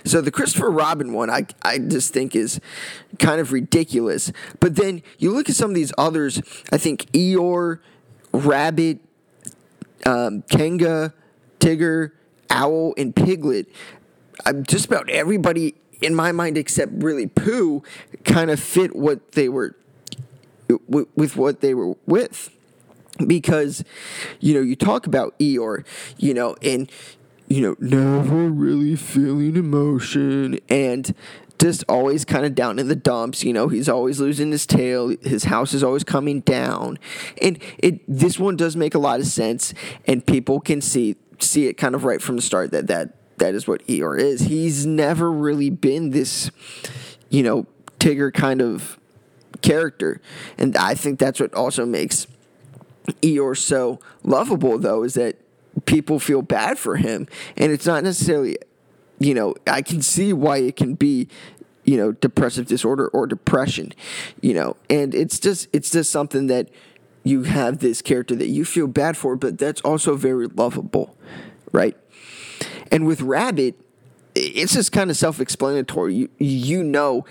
So 0.04 0.20
the 0.20 0.30
Christopher 0.30 0.70
Robin 0.70 1.12
one, 1.12 1.30
I, 1.30 1.46
I 1.62 1.78
just 1.78 2.12
think 2.12 2.34
is 2.34 2.60
kind 3.18 3.40
of 3.40 3.52
ridiculous. 3.52 4.32
But 4.60 4.76
then 4.76 5.02
you 5.18 5.32
look 5.32 5.48
at 5.48 5.56
some 5.56 5.70
of 5.70 5.74
these 5.74 5.92
others, 5.98 6.40
I 6.72 6.78
think 6.78 7.10
Eeyore, 7.12 7.80
Rabbit, 8.32 8.98
um, 10.06 10.42
Kanga, 10.50 11.12
Tigger, 11.60 12.12
Owl, 12.50 12.94
and 12.96 13.14
Piglet, 13.14 13.66
I'm 14.46 14.64
just 14.64 14.86
about 14.86 15.10
everybody 15.10 15.74
in 16.00 16.14
my 16.14 16.32
mind 16.32 16.56
except 16.56 16.92
really 17.02 17.26
Pooh 17.26 17.82
kind 18.24 18.50
of 18.50 18.60
fit 18.60 18.94
what 18.94 19.32
they 19.32 19.48
were 19.48 19.74
with 20.88 21.36
what 21.36 21.60
they 21.60 21.74
were 21.74 21.94
with 22.06 22.50
because 23.26 23.84
you 24.40 24.54
know 24.54 24.60
you 24.60 24.76
talk 24.76 25.06
about 25.06 25.38
Eeyore, 25.38 25.84
you 26.18 26.34
know, 26.34 26.56
and 26.62 26.90
you 27.48 27.62
know 27.62 27.76
never 27.80 28.48
really 28.48 28.96
feeling 28.96 29.56
emotion 29.56 30.58
and 30.68 31.14
just 31.58 31.84
always 31.88 32.24
kind 32.24 32.46
of 32.46 32.54
down 32.54 32.78
in 32.78 32.88
the 32.88 32.96
dumps. 32.96 33.42
You 33.42 33.52
know, 33.52 33.68
he's 33.68 33.88
always 33.88 34.20
losing 34.20 34.50
his 34.50 34.66
tail. 34.66 35.14
His 35.22 35.44
house 35.44 35.74
is 35.74 35.82
always 35.82 36.04
coming 36.04 36.40
down, 36.40 36.98
and 37.42 37.58
it 37.78 38.00
this 38.08 38.38
one 38.38 38.56
does 38.56 38.76
make 38.76 38.94
a 38.94 38.98
lot 38.98 39.20
of 39.20 39.26
sense, 39.26 39.74
and 40.06 40.24
people 40.24 40.60
can 40.60 40.80
see 40.80 41.16
see 41.40 41.66
it 41.66 41.74
kind 41.74 41.94
of 41.94 42.04
right 42.04 42.20
from 42.22 42.36
the 42.36 42.42
start 42.42 42.70
that 42.70 42.86
that 42.86 43.14
that 43.38 43.54
is 43.54 43.66
what 43.66 43.86
Eeyore 43.86 44.18
is. 44.18 44.42
He's 44.42 44.86
never 44.86 45.30
really 45.30 45.70
been 45.70 46.10
this, 46.10 46.50
you 47.30 47.42
know, 47.42 47.66
Tigger 47.98 48.32
kind 48.32 48.60
of 48.60 48.98
character, 49.62 50.20
and 50.56 50.76
I 50.76 50.94
think 50.94 51.18
that's 51.18 51.40
what 51.40 51.52
also 51.54 51.84
makes 51.84 52.26
Eeyore 53.22 53.56
so 53.56 54.00
lovable. 54.22 54.78
Though 54.78 55.02
is 55.02 55.14
that 55.14 55.36
people 55.86 56.18
feel 56.18 56.42
bad 56.42 56.78
for 56.78 56.96
him, 56.96 57.26
and 57.56 57.72
it's 57.72 57.86
not 57.86 58.04
necessarily, 58.04 58.58
you 59.18 59.34
know, 59.34 59.54
I 59.66 59.82
can 59.82 60.02
see 60.02 60.32
why 60.32 60.58
it 60.58 60.76
can 60.76 60.94
be 60.94 61.28
you 61.84 61.96
know 61.96 62.12
depressive 62.12 62.66
disorder 62.66 63.08
or 63.08 63.26
depression 63.26 63.94
you 64.42 64.52
know 64.52 64.76
and 64.90 65.14
it's 65.14 65.38
just 65.38 65.68
it's 65.72 65.90
just 65.90 66.10
something 66.10 66.46
that 66.46 66.68
you 67.28 67.42
have 67.42 67.78
this 67.78 68.02
character 68.02 68.34
that 68.36 68.48
you 68.48 68.64
feel 68.64 68.86
bad 68.86 69.16
for, 69.16 69.36
but 69.36 69.58
that's 69.58 69.80
also 69.82 70.16
very 70.16 70.46
lovable, 70.46 71.16
right? 71.72 71.96
And 72.90 73.06
with 73.06 73.20
Rabbit, 73.20 73.74
it's 74.34 74.72
just 74.74 74.92
kind 74.92 75.10
of 75.10 75.16
self-explanatory. 75.16 76.14
You 76.14 76.28
you 76.38 76.82
know, 76.82 77.24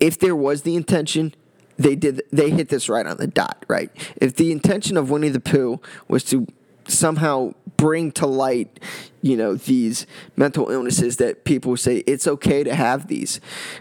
if 0.00 0.18
there 0.18 0.36
was 0.36 0.62
the 0.62 0.76
intention, 0.76 1.34
they 1.76 1.96
did 1.96 2.22
they 2.30 2.50
hit 2.50 2.68
this 2.68 2.88
right 2.88 3.06
on 3.06 3.16
the 3.16 3.26
dot, 3.26 3.64
right? 3.68 3.90
If 4.16 4.36
the 4.36 4.52
intention 4.52 4.96
of 4.96 5.10
Winnie 5.10 5.30
the 5.30 5.40
Pooh 5.40 5.80
was 6.08 6.24
to 6.24 6.46
somehow 6.88 7.52
bring 7.76 8.10
to 8.12 8.26
light, 8.26 8.80
you 9.22 9.36
know, 9.36 9.54
these 9.54 10.06
mental 10.36 10.70
illnesses 10.70 11.16
that 11.18 11.44
people 11.44 11.76
say 11.76 11.98
it's 12.06 12.26
okay 12.26 12.64
to 12.64 12.74
have 12.74 13.08
these, 13.08 13.40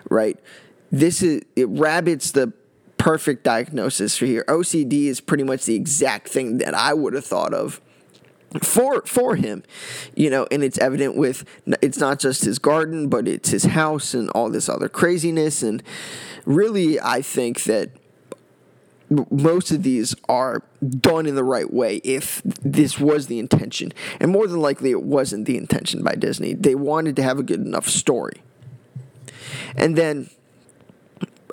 right? 0.09 0.39
This 0.91 1.21
is 1.21 1.43
it 1.55 1.67
rabbits 1.69 2.31
the 2.31 2.53
perfect 2.97 3.43
diagnosis 3.43 4.17
for 4.17 4.25
here. 4.25 4.43
OCD 4.47 5.05
is 5.05 5.21
pretty 5.21 5.43
much 5.43 5.65
the 5.65 5.75
exact 5.75 6.27
thing 6.29 6.57
that 6.59 6.73
I 6.73 6.93
would 6.93 7.13
have 7.13 7.25
thought 7.25 7.53
of 7.53 7.81
for 8.63 9.01
for 9.05 9.35
him 9.35 9.61
you 10.15 10.29
know 10.29 10.47
and 10.49 10.63
it's 10.63 10.77
evident 10.77 11.17
with 11.17 11.43
it's 11.81 11.97
not 11.97 12.17
just 12.17 12.45
his 12.45 12.59
garden 12.59 13.09
but 13.09 13.27
it's 13.27 13.49
his 13.49 13.65
house 13.65 14.13
and 14.13 14.29
all 14.29 14.49
this 14.49 14.69
other 14.69 14.87
craziness 14.87 15.61
and 15.61 15.83
really 16.45 16.99
i 17.01 17.21
think 17.21 17.63
that 17.63 17.91
most 19.09 19.71
of 19.71 19.83
these 19.83 20.15
are 20.27 20.63
done 20.87 21.25
in 21.25 21.35
the 21.35 21.43
right 21.43 21.71
way 21.71 21.97
if 21.97 22.41
this 22.43 22.99
was 22.99 23.27
the 23.27 23.39
intention. 23.39 23.93
And 24.19 24.31
more 24.31 24.47
than 24.47 24.59
likely 24.59 24.91
it 24.91 25.03
wasn't 25.03 25.45
the 25.45 25.57
intention 25.57 26.03
by 26.03 26.15
disney. 26.15 26.53
They 26.53 26.75
wanted 26.75 27.15
to 27.17 27.23
have 27.23 27.39
a 27.39 27.43
good 27.43 27.61
enough 27.61 27.87
story. 27.87 28.41
And 29.75 29.95
then 29.95 30.29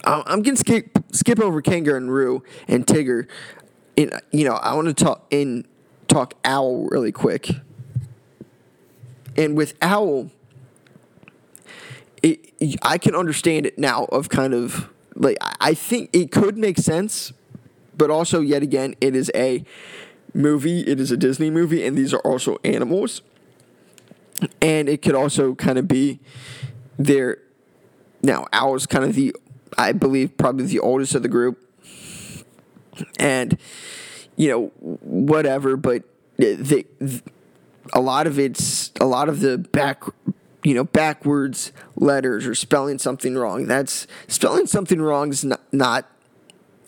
i'm 0.07 0.43
going 0.43 0.55
to 0.55 0.61
skip 0.61 0.99
skip 1.13 1.41
over 1.41 1.63
Kanga 1.63 1.97
and 1.97 2.13
Roo 2.13 2.43
and 2.69 2.87
Tigger. 2.87 3.27
In 3.97 4.11
you 4.33 4.45
know 4.45 4.55
i 4.55 4.75
want 4.75 4.89
to 4.89 5.05
talk 5.05 5.27
in 5.31 5.65
talk 6.09 6.35
Owl 6.45 6.87
really 6.91 7.13
quick. 7.13 7.51
And 9.37 9.57
with 9.57 9.75
Owl, 9.83 10.31
it, 12.23 12.55
I 12.83 12.99
can 12.99 13.15
understand 13.15 13.67
it 13.67 13.79
now 13.79 14.05
of 14.05 14.29
kind 14.29 14.55
of 14.55 14.89
like 15.17 15.37
I 15.61 15.75
think 15.75 16.11
it 16.13 16.31
could 16.31 16.57
make 16.57 16.79
sense, 16.79 17.33
but 17.97 18.11
also 18.11 18.41
yet 18.41 18.63
again 18.63 18.95
it 19.01 19.15
is 19.15 19.31
a 19.35 19.65
movie, 20.35 20.81
it 20.81 20.99
is 21.01 21.11
a 21.11 21.17
Disney 21.17 21.51
movie, 21.51 21.87
and 21.87 21.97
these 21.97 22.13
are 22.13 22.21
also 22.21 22.59
animals. 22.65 23.23
And 24.61 24.89
it 24.89 25.01
could 25.01 25.15
also 25.15 25.55
kind 25.55 25.79
of 25.79 25.87
be 25.87 26.21
their 26.99 27.39
now 28.23 28.47
Owl's 28.53 28.87
kind 28.87 29.05
of 29.05 29.15
the 29.15 29.35
I 29.79 29.93
believe 29.93 30.37
probably 30.37 30.67
the 30.67 30.81
oldest 30.81 31.15
of 31.15 31.23
the 31.23 31.29
group. 31.29 31.61
And 33.19 33.59
you 34.37 34.49
know, 34.49 34.67
whatever, 34.79 35.77
but 35.77 36.03
the, 36.37 36.55
the, 37.01 37.23
a 37.93 38.01
lot 38.01 38.27
of 38.27 38.39
it's 38.39 38.93
a 39.01 39.07
lot 39.07 39.29
of 39.29 39.41
the 39.41 39.59
back 39.59 40.03
you 40.65 40.75
know 40.75 40.85
backwards 40.85 41.73
letters 41.97 42.47
or 42.47 42.55
spelling 42.55 42.99
something 42.99 43.37
wrong 43.37 43.67
that's 43.67 44.07
spelling 44.27 44.67
something 44.67 45.01
wrong 45.01 45.31
is 45.31 45.45
not, 45.45 45.61
not 45.73 46.11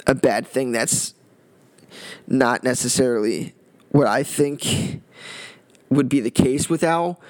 a 0.07 0.15
bad 0.15 0.47
thing 0.47 0.73
that's 0.73 1.15
not 2.27 2.63
necessarily 2.63 3.55
what 3.91 4.07
i 4.07 4.23
think 4.23 5.01
would 5.89 6.09
be 6.09 6.21
the 6.21 6.31
case 6.31 6.69
with 6.69 6.83
Owl, 6.83 7.21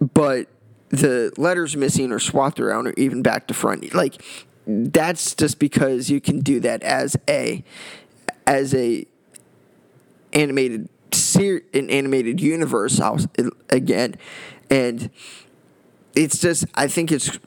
but 0.00 0.48
the 0.88 1.32
letters 1.36 1.76
missing 1.76 2.12
or 2.12 2.18
swapped 2.18 2.60
around 2.60 2.86
or 2.86 2.92
even 2.96 3.22
back 3.22 3.46
to 3.46 3.54
front 3.54 3.94
like 3.94 4.22
that's 4.66 5.34
just 5.34 5.58
because 5.58 6.10
you 6.10 6.20
can 6.20 6.40
do 6.40 6.60
that 6.60 6.82
as 6.82 7.16
a 7.28 7.64
as 8.46 8.74
a 8.74 9.06
animated 10.32 10.88
ser- 11.12 11.62
an 11.72 11.88
animated 11.90 12.40
universe 12.40 12.98
house 12.98 13.26
again, 13.70 14.14
and 14.70 15.10
it's 16.14 16.38
just 16.38 16.66
I 16.74 16.88
think 16.88 17.10
it's. 17.10 17.38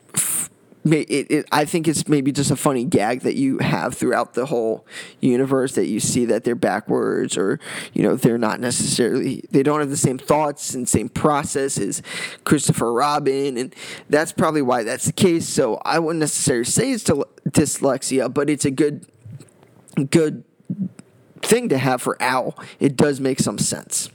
It, 0.85 1.31
it, 1.31 1.45
I 1.51 1.65
think 1.65 1.87
it's 1.87 2.07
maybe 2.07 2.31
just 2.31 2.51
a 2.51 2.55
funny 2.55 2.83
gag 2.83 3.21
that 3.21 3.35
you 3.35 3.57
have 3.57 3.95
throughout 3.95 4.35
the 4.35 4.45
whole 4.45 4.85
universe 5.19 5.73
that 5.73 5.87
you 5.87 5.99
see 5.99 6.25
that 6.25 6.43
they're 6.43 6.53
backwards 6.53 7.35
or 7.37 7.59
you 7.93 8.03
know 8.03 8.15
they're 8.15 8.37
not 8.37 8.59
necessarily 8.59 9.43
they 9.49 9.63
don't 9.63 9.79
have 9.79 9.89
the 9.89 9.97
same 9.97 10.19
thoughts 10.19 10.75
and 10.75 10.87
same 10.87 11.09
process 11.09 11.79
as 11.79 12.03
Christopher 12.43 12.93
Robin 12.93 13.57
and 13.57 13.73
that's 14.11 14.31
probably 14.31 14.61
why 14.61 14.83
that's 14.83 15.05
the 15.05 15.13
case. 15.13 15.49
So 15.49 15.81
I 15.83 15.97
wouldn't 15.97 16.19
necessarily 16.19 16.65
say 16.65 16.91
it's 16.91 17.03
dyslexia, 17.03 18.31
but 18.31 18.47
it's 18.47 18.65
a 18.65 18.71
good 18.71 19.07
good 20.11 20.43
thing 21.41 21.67
to 21.69 21.79
have 21.79 21.99
for 21.99 22.15
owl. 22.21 22.59
It 22.79 22.95
does 22.95 23.19
make 23.19 23.39
some 23.39 23.57
sense. 23.57 24.09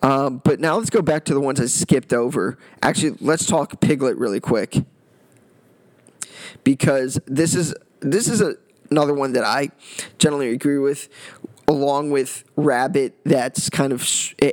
Um, 0.00 0.38
but 0.38 0.58
now 0.58 0.78
let's 0.78 0.90
go 0.90 1.02
back 1.02 1.26
to 1.26 1.34
the 1.34 1.40
ones 1.40 1.60
I 1.60 1.66
skipped 1.66 2.14
over. 2.14 2.56
Actually, 2.82 3.18
let's 3.20 3.46
talk 3.46 3.78
Piglet 3.80 4.16
really 4.16 4.40
quick 4.40 4.84
because 6.64 7.20
this 7.26 7.54
is 7.54 7.74
this 8.00 8.28
is 8.28 8.40
a, 8.40 8.54
another 8.90 9.14
one 9.14 9.32
that 9.32 9.44
I 9.44 9.70
generally 10.18 10.50
agree 10.50 10.78
with, 10.78 11.08
along 11.68 12.10
with 12.10 12.44
Rabbit. 12.56 13.16
That's 13.24 13.70
kind 13.70 13.92
of 13.92 14.06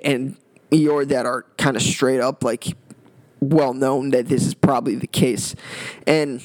and 0.03 0.37
Eeyore 0.71 1.07
that 1.07 1.25
are 1.25 1.45
kind 1.57 1.75
of 1.75 1.81
straight 1.81 2.19
up 2.19 2.43
like 2.43 2.67
well 3.39 3.73
known 3.73 4.11
that 4.11 4.27
this 4.27 4.45
is 4.45 4.53
probably 4.53 4.95
the 4.95 5.07
case, 5.07 5.55
and 6.05 6.41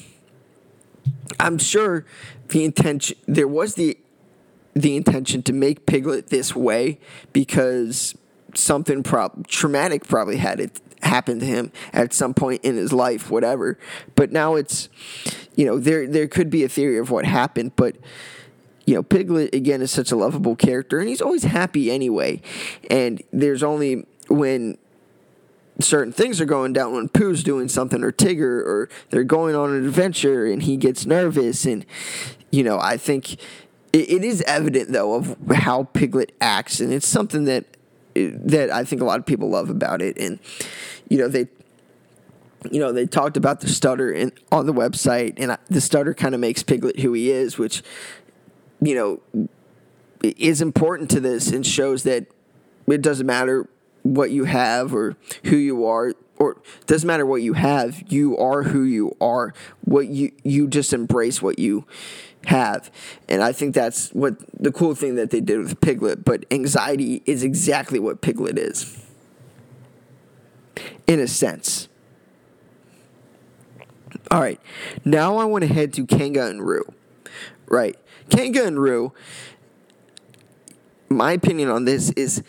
I'm 1.39 1.57
sure 1.57 2.05
the 2.49 2.63
intention 2.63 3.17
there 3.27 3.47
was 3.47 3.75
the 3.75 3.97
the 4.73 4.95
intention 4.95 5.41
to 5.43 5.53
make 5.53 5.85
Piglet 5.85 6.27
this 6.27 6.55
way 6.55 6.99
because 7.31 8.13
something 8.53 9.03
prob- 9.03 9.47
traumatic 9.47 10.05
probably 10.05 10.37
had 10.37 10.59
it 10.59 10.81
happen 11.01 11.39
to 11.39 11.45
him 11.45 11.71
at 11.93 12.13
some 12.13 12.33
point 12.33 12.63
in 12.63 12.75
his 12.75 12.93
life, 12.93 13.29
whatever. 13.29 13.77
But 14.15 14.31
now 14.31 14.55
it's, 14.55 14.89
you 15.55 15.65
know, 15.65 15.79
there 15.79 16.07
there 16.07 16.27
could 16.27 16.49
be 16.49 16.63
a 16.63 16.69
theory 16.69 16.97
of 16.97 17.11
what 17.11 17.25
happened, 17.25 17.75
but 17.75 17.95
you 18.85 18.93
know, 18.93 19.01
Piglet 19.01 19.53
again 19.53 19.81
is 19.81 19.91
such 19.91 20.11
a 20.11 20.15
lovable 20.15 20.55
character, 20.55 20.99
and 20.99 21.09
he's 21.09 21.21
always 21.21 21.43
happy 21.43 21.89
anyway. 21.89 22.41
And 22.89 23.21
there's 23.33 23.63
only 23.63 24.05
when 24.27 24.77
certain 25.79 26.13
things 26.13 26.39
are 26.39 26.45
going 26.45 26.71
down 26.71 26.93
when 26.93 27.09
Pooh's 27.09 27.43
doing 27.43 27.67
something 27.67 28.03
or 28.03 28.11
Tigger 28.11 28.63
or 28.65 28.89
they're 29.09 29.23
going 29.23 29.55
on 29.55 29.71
an 29.71 29.85
adventure 29.85 30.45
and 30.45 30.63
he 30.63 30.77
gets 30.77 31.05
nervous 31.05 31.65
and 31.65 31.85
you 32.49 32.63
know 32.63 32.79
I 32.79 32.95
think 32.95 33.33
it, 33.95 34.09
it 34.09 34.23
is 34.23 34.41
evident 34.43 34.91
though 34.91 35.15
of 35.15 35.37
how 35.51 35.83
Piglet 35.85 36.33
acts, 36.41 36.79
and 36.79 36.91
it's 36.91 37.07
something 37.07 37.45
that 37.45 37.65
that 38.15 38.71
I 38.71 38.83
think 38.83 39.01
a 39.01 39.05
lot 39.05 39.19
of 39.19 39.25
people 39.25 39.49
love 39.49 39.69
about 39.69 40.01
it. 40.01 40.17
And 40.17 40.39
you 41.09 41.17
know 41.17 41.27
they 41.27 41.47
you 42.71 42.79
know 42.79 42.91
they 42.91 43.05
talked 43.05 43.37
about 43.37 43.61
the 43.61 43.67
stutter 43.67 44.11
in, 44.11 44.31
on 44.51 44.65
the 44.65 44.73
website 44.73 45.35
and 45.37 45.57
the 45.69 45.81
stutter 45.81 46.13
kind 46.13 46.33
of 46.33 46.41
makes 46.41 46.63
piglet 46.63 46.99
who 46.99 47.13
he 47.13 47.31
is 47.31 47.57
which 47.57 47.83
you 48.81 48.95
know 48.95 49.49
is 50.23 50.61
important 50.61 51.09
to 51.11 51.19
this 51.19 51.51
and 51.51 51.65
shows 51.65 52.03
that 52.03 52.25
it 52.87 53.01
doesn't 53.01 53.27
matter 53.27 53.67
what 54.03 54.31
you 54.31 54.45
have 54.45 54.93
or 54.93 55.15
who 55.45 55.55
you 55.55 55.85
are 55.85 56.13
or 56.37 56.61
doesn't 56.85 57.07
matter 57.07 57.25
what 57.25 57.41
you 57.41 57.53
have 57.53 58.03
you 58.11 58.37
are 58.37 58.63
who 58.63 58.83
you 58.83 59.15
are 59.21 59.53
what 59.83 60.07
you 60.07 60.31
you 60.43 60.67
just 60.67 60.93
embrace 60.93 61.41
what 61.41 61.59
you 61.59 61.85
have. 62.45 62.91
And 63.27 63.43
I 63.43 63.51
think 63.51 63.75
that's 63.75 64.09
what 64.09 64.35
the 64.59 64.71
cool 64.71 64.95
thing 64.95 65.15
that 65.15 65.31
they 65.31 65.41
did 65.41 65.59
with 65.59 65.79
Piglet. 65.81 66.25
But 66.25 66.45
anxiety 66.51 67.21
is 67.25 67.43
exactly 67.43 67.99
what 67.99 68.21
Piglet 68.21 68.57
is, 68.57 69.03
in 71.07 71.19
a 71.19 71.27
sense. 71.27 71.87
All 74.31 74.39
right, 74.39 74.59
now 75.03 75.37
I 75.37 75.45
want 75.45 75.63
to 75.63 75.73
head 75.73 75.93
to 75.93 76.05
Kanga 76.05 76.47
and 76.47 76.65
Roo. 76.65 76.83
Right, 77.67 77.95
Kanga 78.29 78.65
and 78.65 78.79
Roo. 78.79 79.13
My 81.09 81.33
opinion 81.33 81.69
on 81.69 81.85
this 81.85 82.09
is 82.11 82.43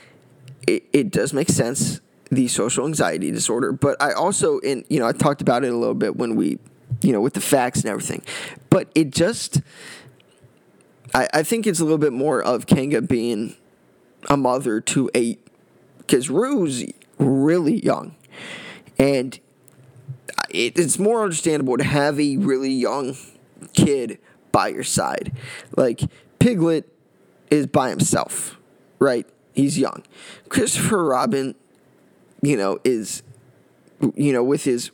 it, 0.66 0.84
it 0.92 1.10
does 1.10 1.32
make 1.32 1.48
sense 1.48 2.00
the 2.30 2.48
social 2.48 2.84
anxiety 2.84 3.30
disorder 3.30 3.70
but 3.70 3.96
i 4.02 4.10
also 4.10 4.58
in 4.58 4.84
you 4.88 4.98
know 4.98 5.06
i 5.06 5.12
talked 5.12 5.40
about 5.40 5.62
it 5.62 5.72
a 5.72 5.76
little 5.76 5.94
bit 5.94 6.16
when 6.16 6.34
we 6.34 6.58
you 7.02 7.12
know, 7.12 7.20
with 7.20 7.34
the 7.34 7.40
facts 7.40 7.80
and 7.80 7.90
everything. 7.90 8.22
But 8.76 8.90
it 8.94 9.10
just, 9.10 9.62
I, 11.14 11.26
I 11.32 11.42
think 11.42 11.66
it's 11.66 11.80
a 11.80 11.82
little 11.82 11.96
bit 11.96 12.12
more 12.12 12.42
of 12.42 12.66
Kanga 12.66 13.00
being 13.00 13.56
a 14.28 14.36
mother 14.36 14.82
to 14.82 15.10
a, 15.14 15.38
because 15.96 16.28
Roo's 16.28 16.84
really 17.16 17.82
young. 17.82 18.16
And 18.98 19.40
it, 20.50 20.78
it's 20.78 20.98
more 20.98 21.22
understandable 21.22 21.78
to 21.78 21.84
have 21.84 22.20
a 22.20 22.36
really 22.36 22.70
young 22.70 23.16
kid 23.72 24.18
by 24.52 24.68
your 24.68 24.84
side. 24.84 25.32
Like, 25.74 26.02
Piglet 26.38 26.84
is 27.50 27.66
by 27.66 27.88
himself, 27.88 28.58
right? 28.98 29.26
He's 29.54 29.78
young. 29.78 30.02
Christopher 30.50 31.02
Robin, 31.02 31.54
you 32.42 32.58
know, 32.58 32.78
is, 32.84 33.22
you 34.14 34.34
know, 34.34 34.44
with 34.44 34.64
his 34.64 34.90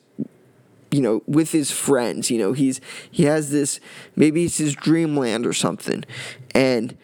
you 0.92 1.00
know 1.00 1.22
with 1.26 1.52
his 1.52 1.70
friends 1.70 2.31
you 2.31 2.38
know 2.38 2.52
he's 2.52 2.81
he 3.11 3.24
has 3.24 3.50
this 3.50 3.81
maybe 4.14 4.44
it's 4.44 4.59
his 4.59 4.74
dreamland 4.74 5.46
or 5.46 5.52
something 5.52 6.05
and 6.55 6.96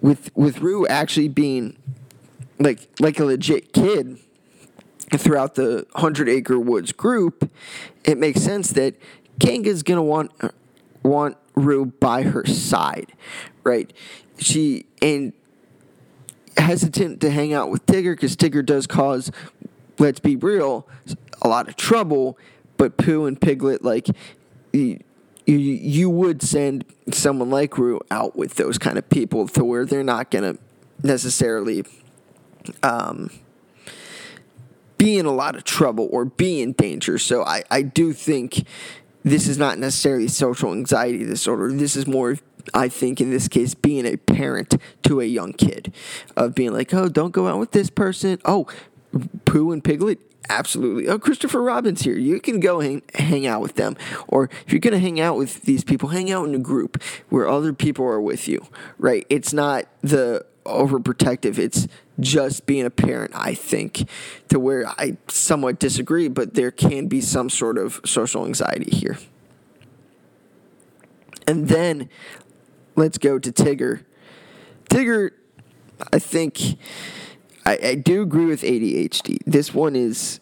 with 0.00 0.30
with 0.36 0.60
Roo 0.60 0.86
actually 0.86 1.28
being 1.28 1.76
like 2.58 2.88
like 3.00 3.18
a 3.18 3.24
legit 3.24 3.72
kid 3.72 4.18
throughout 5.12 5.56
the 5.56 5.86
100 5.92 6.28
acre 6.28 6.58
woods 6.58 6.92
group 6.92 7.50
it 8.04 8.18
makes 8.18 8.40
sense 8.40 8.70
that 8.72 8.94
Kanga's 9.40 9.82
to 9.82 10.02
want 10.02 10.30
want 11.02 11.36
Roo 11.54 11.86
by 11.86 12.22
her 12.22 12.46
side 12.46 13.12
right 13.64 13.92
she 14.38 14.86
and 15.02 15.32
hesitant 16.56 17.20
to 17.20 17.30
hang 17.30 17.52
out 17.52 17.70
with 17.70 17.84
Tigger 17.86 18.14
because 18.14 18.36
Tigger 18.36 18.64
does 18.64 18.86
cause, 18.86 19.30
let's 19.98 20.20
be 20.20 20.36
real, 20.36 20.86
a 21.42 21.48
lot 21.48 21.68
of 21.68 21.76
trouble. 21.76 22.38
But 22.80 22.96
Pooh 22.96 23.26
and 23.26 23.38
Piglet, 23.38 23.84
like, 23.84 24.08
you, 24.72 24.98
you 25.44 26.08
would 26.08 26.40
send 26.40 26.86
someone 27.10 27.50
like 27.50 27.76
Roo 27.76 28.00
out 28.10 28.36
with 28.36 28.54
those 28.54 28.78
kind 28.78 28.96
of 28.96 29.06
people 29.10 29.46
to 29.48 29.62
where 29.62 29.84
they're 29.84 30.02
not 30.02 30.30
going 30.30 30.54
to 30.54 30.62
necessarily 31.02 31.84
um, 32.82 33.28
be 34.96 35.18
in 35.18 35.26
a 35.26 35.30
lot 35.30 35.56
of 35.56 35.64
trouble 35.64 36.08
or 36.10 36.24
be 36.24 36.62
in 36.62 36.72
danger. 36.72 37.18
So 37.18 37.44
I, 37.44 37.64
I 37.70 37.82
do 37.82 38.14
think 38.14 38.66
this 39.24 39.46
is 39.46 39.58
not 39.58 39.78
necessarily 39.78 40.28
social 40.28 40.72
anxiety 40.72 41.26
disorder. 41.26 41.70
This 41.70 41.96
is 41.96 42.06
more 42.06 42.38
I 42.72 42.88
think 42.88 43.20
in 43.20 43.28
this 43.28 43.46
case, 43.46 43.74
being 43.74 44.06
a 44.06 44.16
parent 44.16 44.76
to 45.02 45.20
a 45.20 45.26
young 45.26 45.52
kid, 45.52 45.92
of 46.34 46.54
being 46.54 46.72
like, 46.72 46.94
oh, 46.94 47.10
don't 47.10 47.32
go 47.32 47.46
out 47.46 47.58
with 47.58 47.72
this 47.72 47.90
person. 47.90 48.38
Oh, 48.46 48.66
Pooh 49.44 49.70
and 49.70 49.84
Piglet, 49.84 50.18
absolutely. 50.48 51.08
Oh, 51.08 51.18
Christopher 51.18 51.62
Robin's 51.62 52.02
here. 52.02 52.16
You 52.16 52.40
can 52.40 52.60
go 52.60 52.80
hang, 52.80 53.02
hang 53.14 53.46
out 53.46 53.60
with 53.60 53.74
them. 53.74 53.96
Or 54.28 54.50
if 54.66 54.72
you're 54.72 54.80
going 54.80 54.94
to 54.94 54.98
hang 54.98 55.20
out 55.20 55.36
with 55.36 55.62
these 55.62 55.84
people, 55.84 56.08
hang 56.08 56.30
out 56.30 56.48
in 56.48 56.54
a 56.54 56.58
group 56.58 57.02
where 57.28 57.48
other 57.48 57.72
people 57.72 58.04
are 58.04 58.20
with 58.20 58.48
you, 58.48 58.66
right? 58.98 59.26
It's 59.28 59.52
not 59.52 59.86
the 60.02 60.44
overprotective. 60.64 61.58
It's 61.58 61.88
just 62.18 62.66
being 62.66 62.84
a 62.84 62.90
parent, 62.90 63.32
I 63.34 63.54
think, 63.54 64.08
to 64.48 64.60
where 64.60 64.86
I 64.86 65.16
somewhat 65.28 65.78
disagree, 65.78 66.28
but 66.28 66.54
there 66.54 66.70
can 66.70 67.08
be 67.08 67.20
some 67.20 67.50
sort 67.50 67.78
of 67.78 68.00
social 68.04 68.44
anxiety 68.44 68.94
here. 68.94 69.18
And 71.46 71.68
then 71.68 72.08
let's 72.94 73.18
go 73.18 73.38
to 73.38 73.50
Tigger. 73.50 74.04
Tigger, 74.90 75.30
I 76.12 76.18
think 76.18 76.78
I, 77.70 77.78
I 77.90 77.94
do 77.94 78.22
agree 78.22 78.46
with 78.46 78.62
ADHD. 78.62 79.38
This 79.46 79.72
one 79.72 79.94
is, 79.94 80.40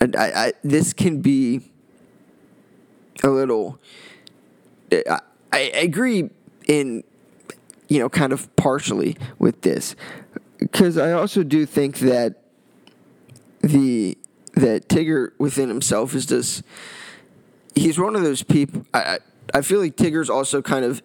I, 0.00 0.08
I, 0.16 0.52
this 0.64 0.92
can 0.92 1.20
be 1.20 1.60
a 3.22 3.28
little. 3.28 3.78
I, 4.92 5.20
I 5.52 5.58
agree 5.58 6.30
in, 6.66 7.04
you 7.88 8.00
know, 8.00 8.08
kind 8.08 8.32
of 8.32 8.54
partially 8.56 9.16
with 9.38 9.60
this, 9.62 9.94
because 10.58 10.98
I 10.98 11.12
also 11.12 11.44
do 11.44 11.64
think 11.64 11.98
that 11.98 12.42
the 13.60 14.18
that 14.54 14.88
Tigger 14.88 15.30
within 15.38 15.68
himself 15.68 16.14
is 16.14 16.26
just 16.26 16.64
he's 17.76 17.98
one 18.00 18.16
of 18.16 18.22
those 18.22 18.42
people. 18.42 18.84
I 18.92 19.18
I 19.54 19.62
feel 19.62 19.78
like 19.78 19.96
Tigger's 19.96 20.30
also 20.30 20.60
kind 20.60 20.84
of 20.84 21.02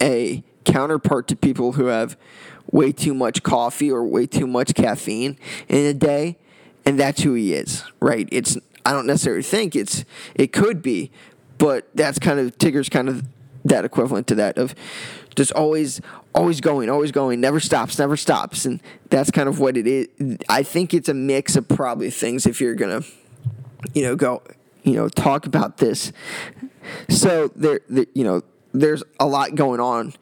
a 0.00 0.42
counterpart 0.64 1.28
to 1.28 1.36
people 1.36 1.72
who 1.72 1.86
have 1.86 2.16
way 2.72 2.90
too 2.90 3.14
much 3.14 3.42
coffee 3.42 3.92
or 3.92 4.04
way 4.04 4.26
too 4.26 4.46
much 4.46 4.74
caffeine 4.74 5.38
in 5.68 5.86
a 5.86 5.94
day, 5.94 6.38
and 6.84 6.98
that's 6.98 7.22
who 7.22 7.34
he 7.34 7.52
is, 7.52 7.84
right? 8.00 8.28
It's 8.32 8.56
I 8.84 8.92
don't 8.92 9.06
necessarily 9.06 9.42
think 9.42 9.76
it's 9.76 10.04
it 10.34 10.52
could 10.52 10.82
be, 10.82 11.12
but 11.58 11.86
that's 11.94 12.18
kind 12.18 12.40
of 12.40 12.58
Tigger's 12.58 12.88
kind 12.88 13.08
of 13.08 13.24
that 13.64 13.84
equivalent 13.84 14.26
to 14.26 14.34
that 14.34 14.58
of 14.58 14.74
just 15.36 15.52
always 15.52 16.00
always 16.34 16.60
going, 16.60 16.88
always 16.88 17.12
going, 17.12 17.40
never 17.40 17.60
stops, 17.60 17.98
never 17.98 18.16
stops, 18.16 18.64
and 18.64 18.80
that's 19.10 19.30
kind 19.30 19.48
of 19.48 19.60
what 19.60 19.76
it 19.76 19.86
is. 19.86 20.08
I 20.48 20.62
think 20.62 20.94
it's 20.94 21.08
a 21.08 21.14
mix 21.14 21.56
of 21.56 21.68
probably 21.68 22.10
things 22.10 22.46
if 22.46 22.60
you're 22.60 22.74
gonna, 22.74 23.02
you 23.94 24.02
know, 24.02 24.16
go, 24.16 24.42
you 24.82 24.94
know, 24.94 25.08
talk 25.08 25.46
about 25.46 25.76
this. 25.76 26.12
So 27.08 27.48
there, 27.54 27.80
you 27.88 28.24
know, 28.24 28.42
there's 28.72 29.02
a 29.20 29.26
lot 29.26 29.54
going 29.54 29.78
on 29.78 30.14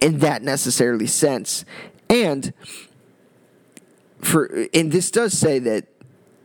in, 0.00 0.18
that 0.18 0.42
necessarily 0.42 1.06
sense. 1.06 1.64
And 2.08 2.52
for 4.20 4.66
and 4.74 4.92
this 4.92 5.10
does 5.10 5.36
say 5.36 5.58
that 5.60 5.86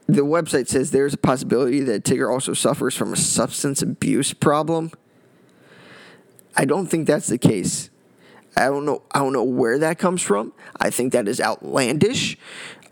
the 0.07 0.23
website 0.23 0.67
says 0.67 0.91
there's 0.91 1.13
a 1.13 1.17
possibility 1.17 1.81
that 1.81 2.03
Tigger 2.03 2.31
also 2.31 2.53
suffers 2.53 2.95
from 2.95 3.13
a 3.13 3.17
substance 3.17 3.81
abuse 3.81 4.33
problem. 4.33 4.91
I 6.55 6.65
don't 6.65 6.87
think 6.87 7.07
that's 7.07 7.27
the 7.27 7.37
case. 7.37 7.89
I 8.55 8.65
don't 8.65 8.85
know. 8.85 9.01
I 9.11 9.19
don't 9.19 9.33
know 9.33 9.43
where 9.43 9.79
that 9.79 9.97
comes 9.97 10.21
from. 10.21 10.53
I 10.79 10.89
think 10.89 11.11
that 11.13 11.27
is 11.27 11.41
outlandish. 11.41 12.37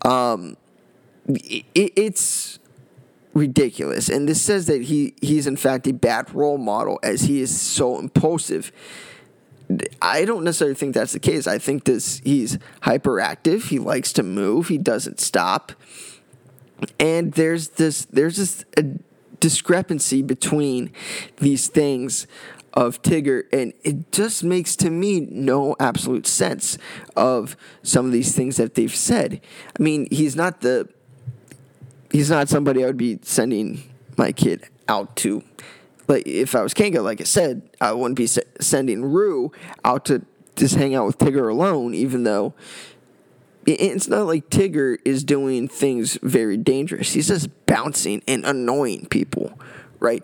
Um, 0.02 0.56
it, 1.26 1.64
it's 1.74 2.58
ridiculous. 3.32 4.08
And 4.08 4.28
this 4.28 4.42
says 4.42 4.66
that 4.66 4.82
he 4.82 5.14
he's 5.22 5.46
in 5.46 5.56
fact 5.56 5.86
a 5.86 5.92
bad 5.92 6.34
role 6.34 6.58
model 6.58 6.98
as 7.02 7.22
he 7.22 7.40
is 7.40 7.58
so 7.58 7.98
impulsive. 7.98 8.72
I 10.02 10.24
don't 10.24 10.44
necessarily 10.44 10.74
think 10.74 10.94
that's 10.94 11.12
the 11.12 11.20
case. 11.20 11.46
I 11.46 11.58
think 11.58 11.84
this 11.84 12.20
he's 12.24 12.58
hyperactive. 12.82 13.68
He 13.68 13.78
likes 13.78 14.12
to 14.14 14.22
move. 14.22 14.68
He 14.68 14.78
doesn't 14.78 15.20
stop. 15.20 15.72
And 17.00 17.32
there's 17.32 17.70
this 17.70 18.04
there's 18.06 18.36
this 18.36 18.64
discrepancy 19.40 20.22
between 20.22 20.90
these 21.38 21.68
things 21.68 22.26
of 22.74 23.00
Tigger, 23.02 23.44
and 23.52 23.72
it 23.84 24.10
just 24.10 24.42
makes 24.42 24.74
to 24.76 24.90
me 24.90 25.20
no 25.20 25.76
absolute 25.78 26.26
sense 26.26 26.76
of 27.16 27.56
some 27.82 28.04
of 28.04 28.12
these 28.12 28.34
things 28.34 28.56
that 28.56 28.74
they've 28.74 28.94
said. 28.94 29.40
I 29.78 29.82
mean, 29.82 30.08
he's 30.10 30.34
not 30.34 30.60
the 30.60 30.88
he's 32.10 32.30
not 32.30 32.48
somebody 32.48 32.82
I 32.82 32.88
would 32.88 32.96
be 32.96 33.18
sending 33.22 33.82
my 34.16 34.32
kid 34.32 34.64
out 34.88 35.14
to. 35.16 35.42
Like 36.08 36.26
if 36.26 36.54
I 36.54 36.62
was 36.62 36.74
Kanga, 36.74 37.02
like 37.02 37.20
I 37.20 37.24
said, 37.24 37.62
I 37.80 37.92
wouldn't 37.92 38.16
be 38.16 38.26
sending 38.26 39.04
Roo 39.04 39.52
out 39.84 40.04
to 40.06 40.24
just 40.56 40.76
hang 40.76 40.94
out 40.94 41.06
with 41.06 41.18
Tigger 41.18 41.50
alone, 41.50 41.94
even 41.94 42.24
though 42.24 42.54
it's 43.66 44.08
not 44.08 44.26
like 44.26 44.50
Tigger 44.50 44.98
is 45.04 45.24
doing 45.24 45.68
things 45.68 46.18
very 46.22 46.56
dangerous. 46.56 47.12
He's 47.12 47.28
just 47.28 47.48
bouncing 47.66 48.22
and 48.28 48.44
annoying 48.44 49.06
people, 49.06 49.58
right? 50.00 50.22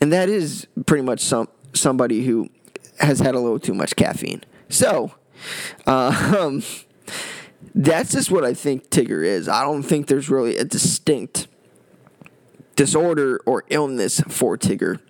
And 0.00 0.12
that 0.12 0.28
is 0.28 0.66
pretty 0.86 1.02
much 1.02 1.20
some 1.20 1.48
somebody 1.72 2.24
who 2.24 2.48
has 3.00 3.20
had 3.20 3.34
a 3.34 3.40
little 3.40 3.58
too 3.58 3.74
much 3.74 3.96
caffeine. 3.96 4.42
So, 4.68 5.12
uh, 5.86 6.36
um, 6.38 6.62
that's 7.74 8.12
just 8.12 8.30
what 8.30 8.44
I 8.44 8.54
think 8.54 8.90
Tigger 8.90 9.24
is. 9.24 9.48
I 9.48 9.62
don't 9.62 9.82
think 9.82 10.06
there's 10.06 10.28
really 10.28 10.56
a 10.56 10.64
distinct 10.64 11.48
disorder 12.76 13.40
or 13.46 13.64
illness 13.70 14.20
for 14.28 14.56
Tigger. 14.56 15.00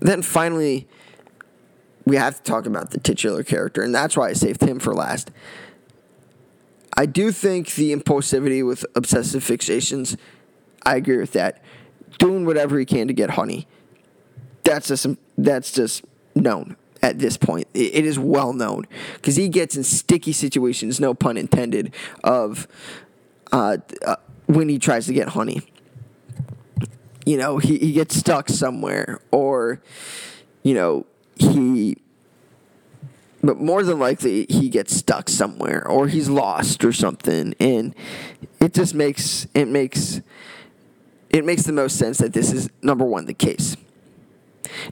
Then 0.00 0.22
finally, 0.22 0.88
we 2.04 2.16
have 2.16 2.36
to 2.36 2.42
talk 2.42 2.66
about 2.66 2.90
the 2.90 2.98
titular 2.98 3.42
character, 3.42 3.82
and 3.82 3.94
that's 3.94 4.16
why 4.16 4.30
I 4.30 4.32
saved 4.32 4.62
him 4.62 4.78
for 4.80 4.94
last. 4.94 5.30
I 6.96 7.06
do 7.06 7.30
think 7.30 7.74
the 7.74 7.94
impulsivity 7.94 8.66
with 8.66 8.84
obsessive 8.94 9.44
fixations, 9.44 10.16
I 10.84 10.96
agree 10.96 11.18
with 11.18 11.32
that. 11.32 11.62
Doing 12.18 12.44
whatever 12.44 12.78
he 12.78 12.84
can 12.84 13.06
to 13.06 13.14
get 13.14 13.30
honey. 13.30 13.66
That's 14.64 14.88
just 14.88 15.06
that's 15.38 15.72
just 15.72 16.04
known 16.34 16.76
at 17.02 17.18
this 17.18 17.36
point. 17.36 17.68
It 17.72 18.04
is 18.04 18.18
well 18.18 18.52
known 18.52 18.86
because 19.14 19.36
he 19.36 19.48
gets 19.48 19.76
in 19.76 19.84
sticky 19.84 20.32
situations, 20.32 21.00
no 21.00 21.14
pun 21.14 21.36
intended, 21.36 21.94
of 22.22 22.68
uh, 23.52 23.78
uh, 24.04 24.16
when 24.46 24.68
he 24.68 24.78
tries 24.78 25.06
to 25.06 25.12
get 25.12 25.28
honey. 25.28 25.62
You 27.30 27.36
know, 27.36 27.58
he, 27.58 27.78
he 27.78 27.92
gets 27.92 28.16
stuck 28.16 28.48
somewhere, 28.48 29.20
or, 29.30 29.80
you 30.64 30.74
know, 30.74 31.06
he. 31.36 31.96
But 33.40 33.60
more 33.60 33.84
than 33.84 34.00
likely, 34.00 34.46
he 34.50 34.68
gets 34.68 34.96
stuck 34.96 35.28
somewhere, 35.28 35.86
or 35.86 36.08
he's 36.08 36.28
lost, 36.28 36.84
or 36.84 36.92
something, 36.92 37.54
and 37.60 37.94
it 38.58 38.74
just 38.74 38.96
makes 38.96 39.46
it 39.54 39.68
makes 39.68 40.22
it 41.28 41.44
makes 41.44 41.62
the 41.62 41.72
most 41.72 41.98
sense 41.98 42.18
that 42.18 42.32
this 42.32 42.52
is 42.52 42.68
number 42.82 43.04
one 43.04 43.26
the 43.26 43.32
case. 43.32 43.76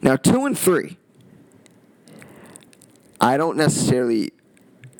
Now, 0.00 0.14
two 0.14 0.46
and 0.46 0.56
three 0.56 0.96
I 3.20 3.36
don't 3.36 3.56
necessarily 3.56 4.30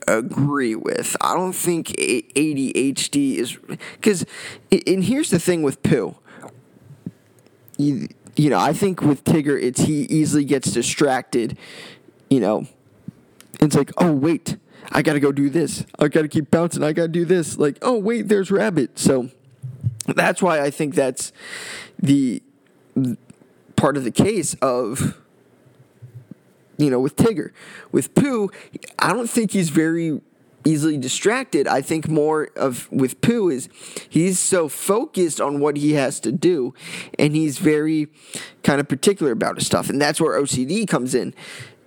agree 0.09 0.75
with. 0.75 1.17
I 1.21 1.35
don't 1.35 1.53
think 1.53 1.87
ADHD 1.91 3.37
is 3.37 3.57
because, 3.69 4.27
and 4.73 5.05
here's 5.05 5.31
the 5.31 5.39
thing 5.39 5.63
with 5.63 5.85
Pooh. 5.85 6.17
You, 7.79 8.09
you 8.37 8.51
know, 8.51 8.59
I 8.59 8.73
think 8.73 9.01
with 9.01 9.25
Tigger, 9.25 9.61
it's 9.61 9.81
he 9.81 10.03
easily 10.03 10.45
gets 10.45 10.73
distracted. 10.73 11.57
You 12.29 12.41
know, 12.41 12.67
it's 13.61 13.75
like, 13.75 13.93
oh 13.97 14.13
wait, 14.13 14.57
I 14.93 15.03
gotta 15.03 15.21
go 15.21 15.33
do 15.33 15.49
this. 15.49 15.87
I 15.99 16.09
gotta 16.09 16.29
keep 16.29 16.51
bouncing. 16.51 16.83
I 16.83 16.93
gotta 16.93 17.09
do 17.09 17.25
this. 17.25 17.57
Like, 17.57 17.79
oh 17.81 17.99
wait, 17.99 18.29
there's 18.29 18.51
Rabbit. 18.51 18.99
So 18.99 19.31
that's 20.07 20.43
why 20.43 20.61
I 20.61 20.71
think 20.71 20.95
that's 20.95 21.33
the 21.99 22.43
part 23.77 23.97
of 23.97 24.05
the 24.05 24.11
case 24.11 24.55
of 24.61 25.17
you 26.79 26.91
know, 26.91 27.01
with 27.01 27.17
Tigger. 27.17 27.51
With 27.93 28.15
Pooh, 28.15 28.51
I 28.99 29.13
don't 29.13 29.29
think 29.29 29.51
he's 29.51 29.69
very 29.69 30.21
easily 30.65 30.97
distracted. 30.97 31.67
I 31.67 31.81
think 31.81 32.09
more 32.09 32.51
of 32.57 32.91
with 32.91 33.21
Pooh 33.21 33.49
is 33.49 33.69
he's 34.09 34.39
so 34.39 34.69
focused 34.69 35.41
on 35.41 35.61
what 35.61 35.77
he 35.77 35.93
has 35.95 36.21
to 36.21 36.33
do 36.33 36.75
and 37.19 37.35
he's 37.35 37.59
very 37.59 38.09
kind 38.63 38.81
of 38.81 38.89
particular 38.89 39.33
about 39.33 39.57
his 39.57 39.67
stuff. 39.67 39.89
And 39.89 40.01
that's 40.01 40.21
where 40.21 40.41
OCD 40.41 40.87
comes 40.87 41.15
in. 41.15 41.35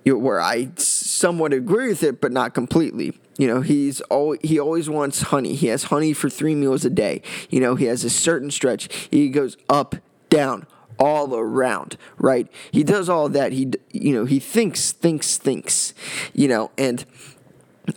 you 0.04 0.14
know, 0.14 0.18
where 0.18 0.40
I 0.40 0.70
somewhat 0.76 1.52
agree 1.52 1.88
with 1.88 2.02
it, 2.02 2.20
but 2.20 2.32
not 2.32 2.54
completely. 2.54 3.18
You 3.38 3.46
know, 3.46 3.60
he's 3.60 4.00
always, 4.02 4.40
he 4.42 4.58
always 4.58 4.90
wants 4.90 5.22
honey. 5.22 5.54
He 5.54 5.68
has 5.68 5.84
honey 5.84 6.12
for 6.12 6.28
three 6.28 6.54
meals 6.54 6.84
a 6.84 6.90
day. 6.90 7.22
You 7.50 7.60
know, 7.60 7.76
he 7.76 7.86
has 7.86 8.04
a 8.04 8.10
certain 8.10 8.50
stretch. 8.50 9.08
He 9.10 9.28
goes 9.28 9.56
up, 9.68 9.96
down, 10.28 10.66
all 10.98 11.34
around, 11.34 11.96
right? 12.18 12.50
He 12.70 12.84
does 12.84 13.08
all 13.08 13.28
that. 13.30 13.52
He, 13.52 13.72
you 13.92 14.12
know, 14.12 14.24
he 14.24 14.38
thinks, 14.38 14.92
thinks, 14.92 15.36
thinks, 15.38 15.94
you 16.32 16.48
know, 16.48 16.70
and 16.76 17.04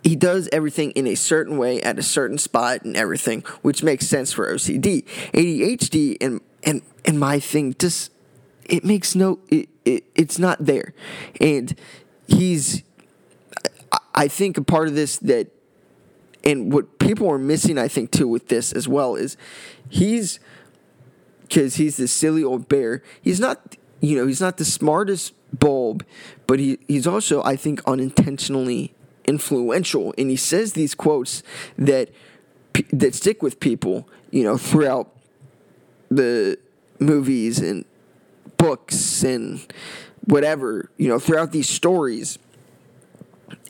he 0.04 0.16
does 0.16 0.50
everything 0.52 0.92
in 0.92 1.06
a 1.08 1.16
certain 1.16 1.58
way 1.58 1.82
at 1.82 2.00
a 2.00 2.04
certain 2.04 2.38
spot 2.38 2.84
and 2.84 2.98
everything, 2.98 3.42
which 3.62 3.84
makes 3.84 4.08
sense 4.08 4.32
for 4.32 4.52
OCD. 4.52 5.06
ADHD 5.34 6.18
and 6.22 6.42
and 6.64 6.82
and 7.04 7.20
my 7.20 7.40
thing 7.40 7.76
just 7.78 8.12
it 8.66 8.84
makes 8.84 9.16
no 9.16 9.40
it, 9.50 9.70
it 9.84 10.06
it's 10.16 10.40
not 10.40 10.66
there, 10.66 10.94
and 11.40 11.76
he's 12.28 12.84
I 14.14 14.28
think 14.28 14.58
a 14.58 14.64
part 14.64 14.88
of 14.88 14.96
this 14.96 15.18
that 15.18 15.52
and 16.44 16.72
what 16.72 17.00
people 17.00 17.30
are 17.30 17.40
missing, 17.40 17.78
I 17.78 17.88
think 17.88 18.12
too 18.12 18.28
with 18.28 18.48
this 18.48 18.72
as 18.72 18.88
well 18.88 19.16
is 19.16 19.38
he's 19.90 20.40
because 21.42 21.76
he's 21.76 21.98
this 21.98 22.12
silly 22.12 22.44
old 22.44 22.68
bear. 22.68 23.04
He's 23.22 23.40
not 23.40 23.78
you 24.02 24.18
know 24.18 24.26
he's 24.26 24.42
not 24.42 24.58
the 24.58 24.66
smartest 24.66 25.34
bulb, 25.54 26.04
but 26.48 26.58
he 26.58 26.80
he's 26.88 27.06
also 27.06 27.44
I 27.44 27.56
think 27.56 27.82
unintentionally 27.86 28.96
influential, 29.28 30.14
and 30.18 30.30
he 30.30 30.36
says 30.36 30.74
these 30.74 30.96
quotes 30.96 31.44
that 31.78 32.10
that 32.92 33.16
stick 33.16 33.42
with 33.42 33.60
people, 33.60 34.08
you 34.32 34.44
know, 34.44 34.58
throughout 34.58 35.16
the 36.10 36.58
movies 37.00 37.60
and 37.60 37.86
books 38.58 39.24
and 39.24 39.66
whatever, 40.26 40.90
you 40.98 41.08
know, 41.08 41.20
throughout 41.20 41.52
these 41.52 41.70
stories. 41.70 42.38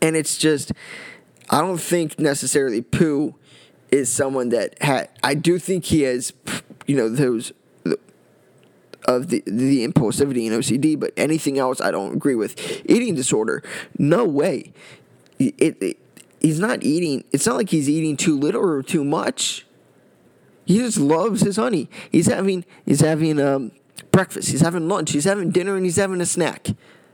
And 0.01 0.15
it's 0.15 0.37
just, 0.37 0.71
I 1.49 1.61
don't 1.61 1.79
think 1.79 2.19
necessarily 2.19 2.81
Pooh 2.81 3.35
is 3.91 4.11
someone 4.11 4.49
that 4.49 4.81
had. 4.81 5.09
I 5.23 5.35
do 5.35 5.59
think 5.59 5.85
he 5.85 6.01
has, 6.01 6.33
you 6.87 6.95
know, 6.95 7.09
those 7.09 7.51
of 9.07 9.27
the 9.27 9.43
the 9.45 9.87
impulsivity 9.87 10.51
and 10.51 10.63
OCD, 10.63 10.99
but 10.99 11.13
anything 11.15 11.59
else 11.59 11.79
I 11.79 11.91
don't 11.91 12.15
agree 12.15 12.35
with. 12.35 12.59
Eating 12.89 13.13
disorder, 13.15 13.61
no 13.97 14.25
way 14.25 14.73
it, 15.39 15.81
it, 15.81 15.97
he's 16.39 16.59
not 16.59 16.83
eating. 16.83 17.23
It's 17.31 17.45
not 17.45 17.55
like 17.55 17.69
he's 17.69 17.89
eating 17.89 18.17
too 18.17 18.37
little 18.37 18.61
or 18.61 18.83
too 18.83 19.03
much. 19.03 19.65
He 20.65 20.79
just 20.79 20.97
loves 20.97 21.41
his 21.41 21.57
honey. 21.57 21.89
He's 22.11 22.27
having 22.27 22.65
he's 22.85 23.01
having 23.01 23.39
um, 23.39 23.71
breakfast. 24.11 24.49
He's 24.49 24.61
having 24.61 24.87
lunch. 24.87 25.11
He's 25.11 25.25
having 25.25 25.51
dinner, 25.51 25.75
and 25.75 25.85
he's 25.85 25.97
having 25.97 26.21
a 26.21 26.25
snack. 26.25 26.67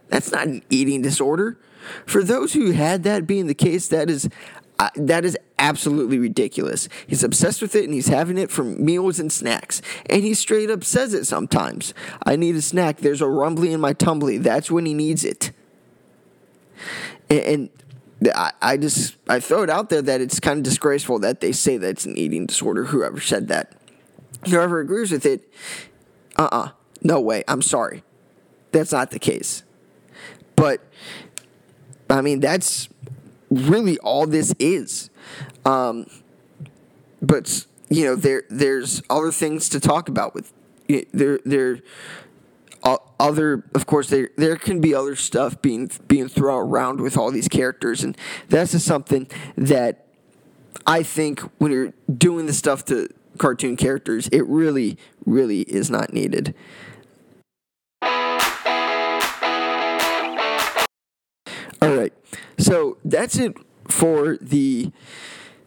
That's 0.08 0.32
not 0.32 0.48
an 0.48 0.64
eating 0.70 1.02
disorder. 1.02 1.58
For 2.06 2.24
those 2.24 2.54
who 2.54 2.72
had 2.72 3.04
that 3.04 3.26
being 3.26 3.48
the 3.48 3.54
case, 3.54 3.88
that 3.88 4.10
is 4.10 4.30
uh, 4.80 4.90
that 4.96 5.26
is 5.26 5.38
absolutely 5.60 6.18
ridiculous. 6.18 6.90
He's 7.06 7.24
obsessed 7.24 7.62
with 7.62 7.76
it, 7.76 7.86
and 7.86 7.94
he's 7.94 8.08
having 8.08 8.38
it 8.38 8.50
for 8.50 8.64
meals 8.64 9.20
and 9.20 9.32
snacks. 9.32 9.82
And 10.10 10.24
he 10.24 10.34
straight 10.34 10.70
up 10.70 10.84
says 10.84 11.14
it 11.14 11.26
sometimes. 11.26 11.94
I 12.26 12.36
need 12.36 12.56
a 12.56 12.62
snack. 12.62 12.98
There's 12.98 13.22
a 13.22 13.28
rumbly 13.28 13.74
in 13.74 13.80
my 13.80 13.94
tumbly. 13.94 14.38
That's 14.38 14.72
when 14.72 14.86
he 14.86 14.94
needs 14.94 15.24
it. 15.24 15.52
and, 17.30 17.40
and 17.40 17.70
I, 18.30 18.52
I 18.62 18.78
just 18.78 19.16
I 19.28 19.40
throw 19.40 19.64
it 19.64 19.70
out 19.70 19.90
there 19.90 20.02
that 20.02 20.22
it's 20.22 20.40
kind 20.40 20.58
of 20.58 20.64
disgraceful 20.64 21.20
that 21.20 21.42
they 21.42 21.52
say 21.52 21.78
that 21.78 21.90
it's 21.90 22.06
an 22.06 22.18
eating 22.18 22.46
disorder. 22.46 22.86
Whoever 22.86 23.20
said 23.20 23.48
that, 23.48 23.74
whoever 24.48 24.80
agrees 24.80 25.12
with 25.12 25.26
it, 25.26 25.52
uh 26.38 26.44
uh-uh, 26.44 26.64
uh 26.66 26.70
no 27.02 27.20
way. 27.20 27.44
I'm 27.48 27.62
sorry, 27.62 28.04
that's 28.72 28.92
not 28.92 29.12
the 29.12 29.20
case. 29.20 29.64
But 30.56 30.82
I 32.10 32.22
mean, 32.22 32.40
that's 32.40 32.90
really 33.50 33.98
all 34.00 34.28
this 34.28 34.54
is. 34.60 35.10
Um, 35.66 36.06
but 37.22 37.66
you 37.90 38.06
know, 38.06 38.16
there 38.16 38.44
there's 38.50 39.02
other 39.10 39.32
things 39.32 39.68
to 39.70 39.80
talk 39.80 40.10
about 40.10 40.36
with 40.36 40.54
there 41.12 41.40
there 41.44 41.80
other 42.84 43.63
of 43.76 43.86
course 43.86 44.10
there 44.10 44.30
there 44.38 44.56
can 44.56 44.82
be 44.82 44.96
other 44.96 45.15
stuff 45.15 45.62
being 45.62 45.89
being 46.08 46.28
thrown 46.28 46.67
around 46.67 47.00
with 47.00 47.17
all 47.17 47.32
these 47.32 47.48
characters 47.48 48.04
and 48.04 48.17
that's 48.50 48.72
just 48.72 48.86
something 48.86 49.28
that 49.56 50.08
I 50.88 51.04
think 51.04 51.41
when 51.60 51.72
you're 51.72 51.94
doing 52.12 52.48
the 52.48 52.54
stuff 52.54 52.84
to 52.86 53.08
cartoon 53.38 53.78
characters 53.78 54.28
it 54.30 54.46
really 54.48 54.98
really 55.26 55.62
is 55.62 55.89
not 55.89 56.13
needed. 56.13 56.56
All 61.82 61.96
right. 61.96 62.13
So 62.60 62.98
that's 63.04 63.38
it 63.38 63.58
for 63.88 64.38
the 64.38 64.91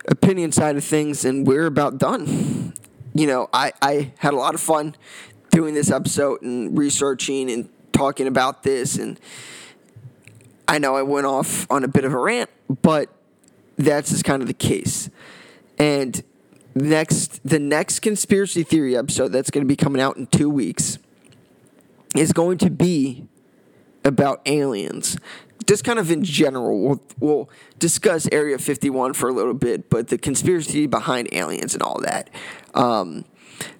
opinion 0.07 0.53
side 0.53 0.77
of 0.77 0.85
things 0.85 1.25
and 1.25 1.47
we're 1.47 1.67
about 1.67 1.99
done. 1.99 2.75
You 3.15 3.27
know, 3.27 3.49
I 3.53 3.73
I 3.83 4.13
had 4.19 4.33
a 4.33 4.37
lot 4.37 4.55
of 4.55 4.61
fun 4.61 4.95
doing 5.55 5.73
this 5.73 5.91
episode 5.91 6.43
and 6.43 6.77
researching 6.77 7.49
and 7.49 7.69
talking 7.93 8.27
about 8.27 8.65
this. 8.65 8.97
And 8.97 9.21
I 10.67 10.79
know 10.79 10.97
I 10.97 11.03
went 11.03 11.27
off 11.27 11.71
on 11.71 11.85
a 11.85 11.89
bit 11.89 12.05
of 12.05 12.13
a 12.13 12.19
rant, 12.19 12.51
but 12.83 13.09
that's 13.77 14.11
just 14.11 14.25
kind 14.25 14.43
of 14.43 14.49
the 14.49 14.55
case. 14.55 15.11
And 15.79 16.23
next, 16.75 17.41
the 17.49 17.61
next 17.61 18.01
conspiracy 18.01 18.65
theory 18.65 18.97
episode 18.97 19.29
that's 19.29 19.51
going 19.51 19.65
to 19.65 19.69
be 19.69 19.77
coming 19.77 20.03
out 20.03 20.17
in 20.17 20.27
two 20.27 20.51
weeks 20.51 20.99
is 22.17 22.33
going 22.33 22.59
to 22.59 22.71
be 22.71 23.29
about 24.05 24.41
aliens. 24.47 25.17
Just 25.67 25.85
kind 25.85 26.01
of 26.01 26.11
in 26.11 26.25
general, 26.25 26.81
we'll, 26.81 27.03
we'll 27.21 27.51
discuss 27.79 28.29
Area 28.33 28.59
51 28.59 29.15
for 29.15 29.29
a 29.29 29.33
little 29.33 29.55
bit, 29.55 29.89
but 29.89 30.09
the 30.09 30.19
conspiracy 30.19 30.87
behind 30.87 31.29
aliens 31.33 31.75
and 31.75 31.83
all 31.83 32.01
that. 32.01 32.29
Um, 32.75 33.25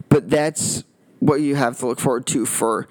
but 0.09 0.31
that's 0.31 0.85
what 1.25 1.41
you 1.41 1.55
have 1.55 1.79
to 1.79 1.87
look 1.87 1.99
forward 1.99 2.27
to 2.27 2.45
for 2.45 2.87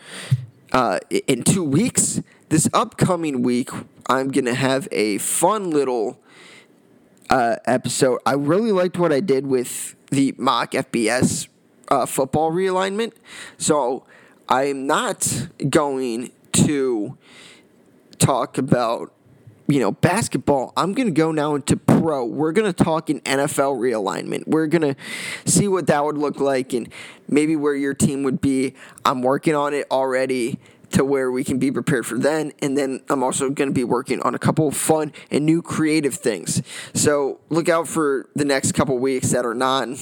uh, 0.72 0.98
in 1.28 1.44
two 1.44 1.64
weeks. 1.64 2.20
This 2.50 2.68
upcoming 2.74 3.44
week, 3.44 3.70
I'm 4.10 4.32
going 4.32 4.46
to 4.46 4.56
have 4.56 4.88
a 4.92 5.20
fun 5.20 5.70
little 5.70 6.20
uh, 7.30 7.58
episode. 7.66 8.20
I 8.26 8.34
really 8.34 8.72
liked 8.72 8.98
what 8.98 9.14
I 9.14 9.20
did 9.20 9.46
with 9.46 9.96
the 10.10 10.34
mock 10.40 10.72
FBS 10.72 11.48
uh, 11.90 12.08
football 12.08 12.52
realignment. 12.52 13.14
So 13.60 14.04
I'm 14.50 14.88
not 14.88 15.50
going 15.70 16.32
to 16.54 17.16
talk 18.18 18.58
about 18.58 19.13
you 19.68 19.80
know, 19.80 19.92
basketball, 19.92 20.74
I'm 20.76 20.94
going 20.94 21.08
to 21.08 21.14
go 21.14 21.32
now 21.32 21.56
into 21.56 21.78
pro. 21.78 22.26
We're 22.26 22.52
going 22.52 22.72
to 22.72 22.84
talk 22.84 23.10
in 23.10 23.22
NFL 23.22 23.78
realignment. 23.80 24.48
We're 24.48 24.68
going 24.68 24.82
to 24.82 24.96
see 25.46 25.68
what 25.68 25.88
that 25.88 26.04
would 26.04 26.18
look 26.18 26.40
like 26.40 26.74
and 26.74 26.90
maybe 27.30 27.56
where 27.56 27.76
your 27.76 27.94
team 27.94 28.24
would 28.24 28.42
be. 28.42 28.76
I'm 29.06 29.22
working 29.22 29.56
on 29.56 29.74
it 29.74 29.88
already 29.90 30.60
to 30.92 31.04
where 31.04 31.32
we 31.32 31.44
can 31.44 31.60
be 31.60 31.72
prepared 31.72 32.06
for 32.06 32.20
then. 32.20 32.52
And 32.62 32.78
then 32.78 33.02
I'm 33.10 33.24
also 33.24 33.50
going 33.50 33.70
to 33.70 33.74
be 33.74 33.84
working 33.84 34.22
on 34.22 34.36
a 34.36 34.40
couple 34.40 34.68
of 34.68 34.76
fun 34.76 35.12
and 35.32 35.46
new 35.46 35.62
creative 35.62 36.16
things. 36.16 36.62
So 36.94 37.40
look 37.50 37.70
out 37.70 37.88
for 37.88 38.30
the 38.36 38.46
next 38.46 38.74
couple 38.74 38.98
weeks 39.00 39.32
that 39.32 39.46
are 39.46 39.56
non, 39.56 39.98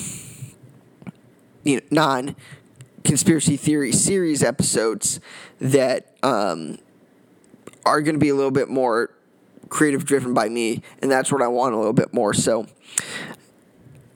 you 1.63 1.77
know, 1.77 1.81
non 1.91 2.35
conspiracy 3.03 3.57
theory 3.57 3.91
series 3.91 4.43
episodes 4.43 5.19
that 5.59 6.15
um, 6.23 6.77
are 7.85 8.01
going 8.01 8.15
to 8.15 8.19
be 8.19 8.29
a 8.29 8.35
little 8.35 8.51
bit 8.51 8.67
more 8.67 9.11
creative 9.71 10.05
driven 10.05 10.35
by 10.35 10.49
me, 10.49 10.83
and 11.01 11.09
that's 11.09 11.31
what 11.31 11.41
I 11.41 11.47
want 11.47 11.73
a 11.73 11.77
little 11.77 11.93
bit 11.93 12.13
more. 12.13 12.35
So 12.35 12.67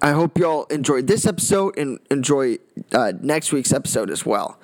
I 0.02 0.12
hope 0.12 0.38
y'all 0.38 0.66
enjoyed 0.66 1.08
this 1.08 1.26
episode 1.26 1.80
and 1.80 1.98
enjoy 2.12 2.60
uh, 2.92 3.14
next 3.22 3.52
week's 3.52 3.74
episode 3.74 4.12
as 4.12 4.24
well. 4.24 4.60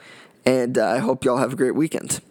And 0.46 0.78
uh, 0.78 0.88
I 0.88 1.00
hope 1.00 1.24
y'all 1.26 1.38
have 1.38 1.54
a 1.54 1.56
great 1.56 1.74
weekend. 1.74 2.22